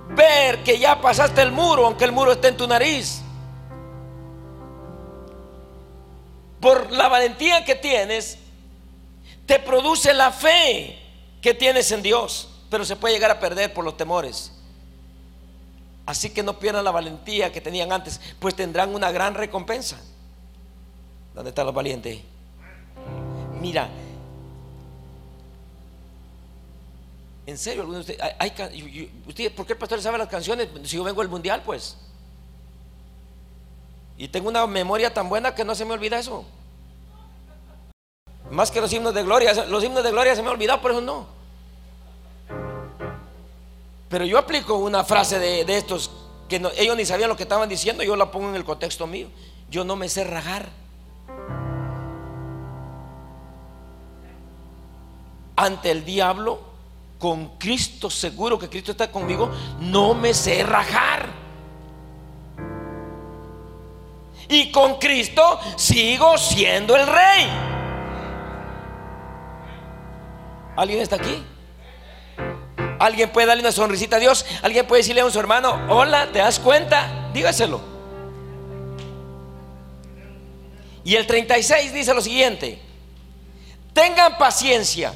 ver 0.09 0.63
que 0.63 0.79
ya 0.79 1.01
pasaste 1.01 1.43
el 1.43 1.53
muro, 1.53 1.87
aunque 1.87 2.05
el 2.05 2.13
muro 2.13 2.33
esté 2.33 2.49
en 2.49 2.57
tu 2.57 2.67
nariz. 2.67 3.22
Por 6.63 6.93
la 6.93 7.09
valentía 7.09 7.65
que 7.65 7.75
tienes, 7.75 8.39
te 9.47 9.59
produce 9.59 10.15
la 10.15 10.31
fe 10.31 10.97
que 11.43 11.55
tienes 11.55 11.91
en 11.91 12.03
Dios, 12.03 12.49
pero 12.71 12.85
se 12.85 12.95
puede 12.95 13.15
llegar 13.15 13.33
a 13.33 13.41
perder 13.41 13.75
por 13.75 13.85
los 13.85 13.97
temores. 13.97 14.53
Así 16.07 16.31
que 16.31 16.45
no 16.45 16.61
pierdan 16.61 16.85
la 16.85 16.93
valentía 16.93 17.51
que 17.51 17.61
tenían 17.61 17.93
antes, 17.93 18.21
pues 18.39 18.55
tendrán 18.55 18.95
una 18.95 19.11
gran 19.11 19.35
recompensa. 19.35 20.01
¿Dónde 21.35 21.49
están 21.49 21.67
los 21.67 21.75
valientes? 21.75 22.21
Mira, 23.61 23.89
en 27.45 27.59
serio, 27.59 27.83
algunos 27.83 28.07
de 28.07 29.11
ustedes, 29.27 29.51
¿por 29.51 29.67
qué 29.67 29.73
el 29.73 29.79
pastor 29.81 30.01
sabe 30.01 30.17
las 30.17 30.29
canciones 30.29 30.69
si 30.85 30.95
yo 30.95 31.03
vengo 31.03 31.23
al 31.23 31.29
mundial, 31.29 31.65
pues? 31.67 31.97
Y 34.17 34.29
tengo 34.29 34.49
una 34.49 34.67
memoria 34.67 35.13
tan 35.13 35.29
buena 35.29 35.55
que 35.55 35.65
no 35.65 35.75
se 35.75 35.85
me 35.85 35.95
olvida 35.95 36.19
eso. 36.19 36.45
Más 38.51 38.71
que 38.71 38.81
los 38.81 38.93
himnos 38.93 39.15
de 39.15 39.23
gloria, 39.23 39.53
los 39.65 39.83
himnos 39.83 40.05
de 40.05 40.11
gloria 40.11 40.37
se 40.37 40.43
me 40.43 40.49
han 40.49 40.55
olvidado, 40.55 40.81
por 40.83 40.91
eso 40.91 41.01
no. 41.01 41.27
Pero 44.13 44.27
yo 44.27 44.37
aplico 44.37 44.75
una 44.77 45.05
frase 45.05 45.39
de, 45.39 45.77
estos 45.77 46.11
que 46.47 46.57
ellos 46.77 46.97
ni 46.99 47.07
sabían 47.07 47.31
lo 47.31 47.37
que 47.37 47.45
estaban 47.45 47.67
diciendo, 47.67 48.03
yo 48.03 48.15
la 48.15 48.31
pongo 48.31 48.51
en 48.51 48.57
el 48.57 48.65
contexto 48.65 49.07
mío. 49.07 49.29
Yo 49.71 49.85
no 49.85 49.97
me 49.97 50.11
sé 50.11 50.25
rajar. 50.25 50.69
Ante 55.57 55.91
el 55.91 56.05
diablo, 56.05 56.61
con 57.19 57.57
Cristo 57.57 58.11
seguro 58.11 58.59
que 58.59 58.69
Cristo 58.69 58.91
está 58.91 59.11
conmigo, 59.11 59.51
no 59.81 60.13
me 60.13 60.35
sé 60.35 60.63
rajar. 60.63 61.32
Y 64.49 64.71
con 64.71 64.99
Cristo 64.99 65.61
sigo 65.77 66.37
siendo 66.39 66.97
el 66.97 67.07
rey. 67.07 67.49
¿Alguien 70.77 71.01
está 71.01 71.17
aquí? 71.17 71.43
Alguien 72.99 73.31
puede 73.31 73.49
darle 73.49 73.63
una 73.63 73.73
sonrisita 73.73 74.17
a 74.17 74.21
Dios. 74.21 74.47
Alguien 74.63 74.87
puede 74.87 75.03
decirle 75.03 75.23
a 75.23 75.31
su 75.31 75.39
hermano, 75.39 75.87
hola, 75.89 76.31
¿te 76.33 76.39
das 76.39 76.59
cuenta? 76.59 77.31
Dígaselo. 77.33 77.81
Y 81.05 81.17
el 81.17 81.27
36 81.27 81.93
dice 81.93 82.15
lo 82.15 82.21
siguiente, 82.21 82.81
tengan 83.93 84.39
paciencia 84.39 85.13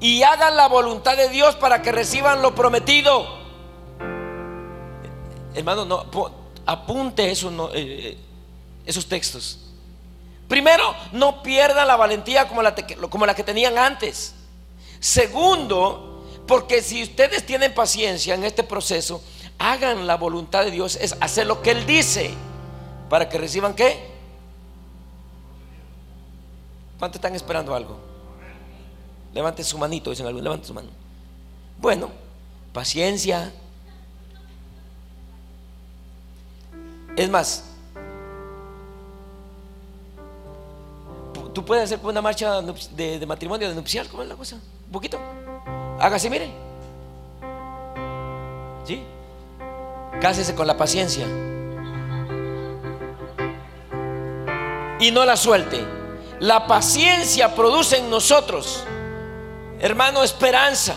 y 0.00 0.22
hagan 0.22 0.54
la 0.54 0.68
voluntad 0.68 1.16
de 1.16 1.30
Dios 1.30 1.56
para 1.56 1.80
que 1.80 1.92
reciban 1.92 2.42
lo 2.42 2.54
prometido. 2.54 3.26
Hermano, 5.54 5.86
no, 5.86 6.04
apunte 6.66 7.30
eso, 7.30 7.70
eh, 7.72 8.18
esos 8.86 9.06
textos. 9.06 9.60
Primero, 10.48 10.94
no 11.12 11.42
pierdan 11.42 11.88
la 11.88 11.96
valentía 11.96 12.46
como 12.48 12.62
la, 12.62 12.74
como 13.08 13.26
la 13.26 13.34
que 13.34 13.42
tenían 13.42 13.78
antes. 13.78 14.34
Segundo, 15.00 16.24
porque 16.46 16.82
si 16.82 17.02
ustedes 17.02 17.44
tienen 17.46 17.74
paciencia 17.74 18.34
en 18.34 18.44
este 18.44 18.62
proceso, 18.62 19.22
hagan 19.58 20.06
la 20.06 20.16
voluntad 20.16 20.64
de 20.64 20.70
Dios, 20.70 20.96
es 20.96 21.16
hacer 21.20 21.46
lo 21.46 21.62
que 21.62 21.70
Él 21.70 21.86
dice, 21.86 22.32
para 23.08 23.28
que 23.28 23.38
reciban 23.38 23.74
qué. 23.74 24.12
¿Cuántos 26.98 27.16
están 27.16 27.34
esperando 27.34 27.74
algo? 27.74 27.98
Levanten 29.32 29.64
su 29.64 29.78
manito, 29.78 30.10
dicen 30.10 30.26
algo, 30.26 30.40
levanten 30.40 30.66
su 30.66 30.74
mano. 30.74 30.90
Bueno, 31.78 32.10
paciencia. 32.72 33.52
Es 37.16 37.28
más, 37.30 37.73
tú 41.54 41.64
puedes 41.64 41.84
hacer 41.84 42.00
una 42.02 42.20
marcha 42.20 42.60
de, 42.60 43.24
matrimonio, 43.26 43.68
de 43.68 43.74
nupcial, 43.74 44.08
¿cómo 44.08 44.22
es 44.22 44.28
la 44.28 44.34
cosa? 44.34 44.56
Un 44.56 44.92
poquito. 44.92 45.18
Hágase, 46.00 46.28
mire. 46.28 46.50
¿Sí? 48.84 49.02
Cásese 50.20 50.54
con 50.54 50.66
la 50.66 50.76
paciencia. 50.76 51.24
Y 55.00 55.10
no 55.10 55.24
la 55.24 55.36
suelte. 55.36 55.84
La 56.40 56.66
paciencia 56.66 57.54
produce 57.54 57.98
en 57.98 58.10
nosotros, 58.10 58.84
hermano, 59.78 60.22
esperanza. 60.22 60.96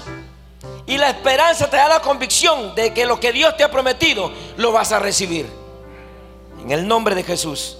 Y 0.87 0.97
la 0.97 1.09
esperanza 1.09 1.69
te 1.69 1.77
da 1.77 1.87
la 1.89 2.01
convicción 2.01 2.73
de 2.73 2.93
que 2.93 3.05
lo 3.05 3.19
que 3.19 3.31
Dios 3.31 3.55
te 3.55 3.63
ha 3.63 3.71
prometido 3.71 4.31
lo 4.57 4.71
vas 4.71 4.91
a 4.91 4.99
recibir. 4.99 5.47
En 6.61 6.71
el 6.71 6.87
nombre 6.87 7.13
de 7.13 7.23
Jesús. 7.23 7.77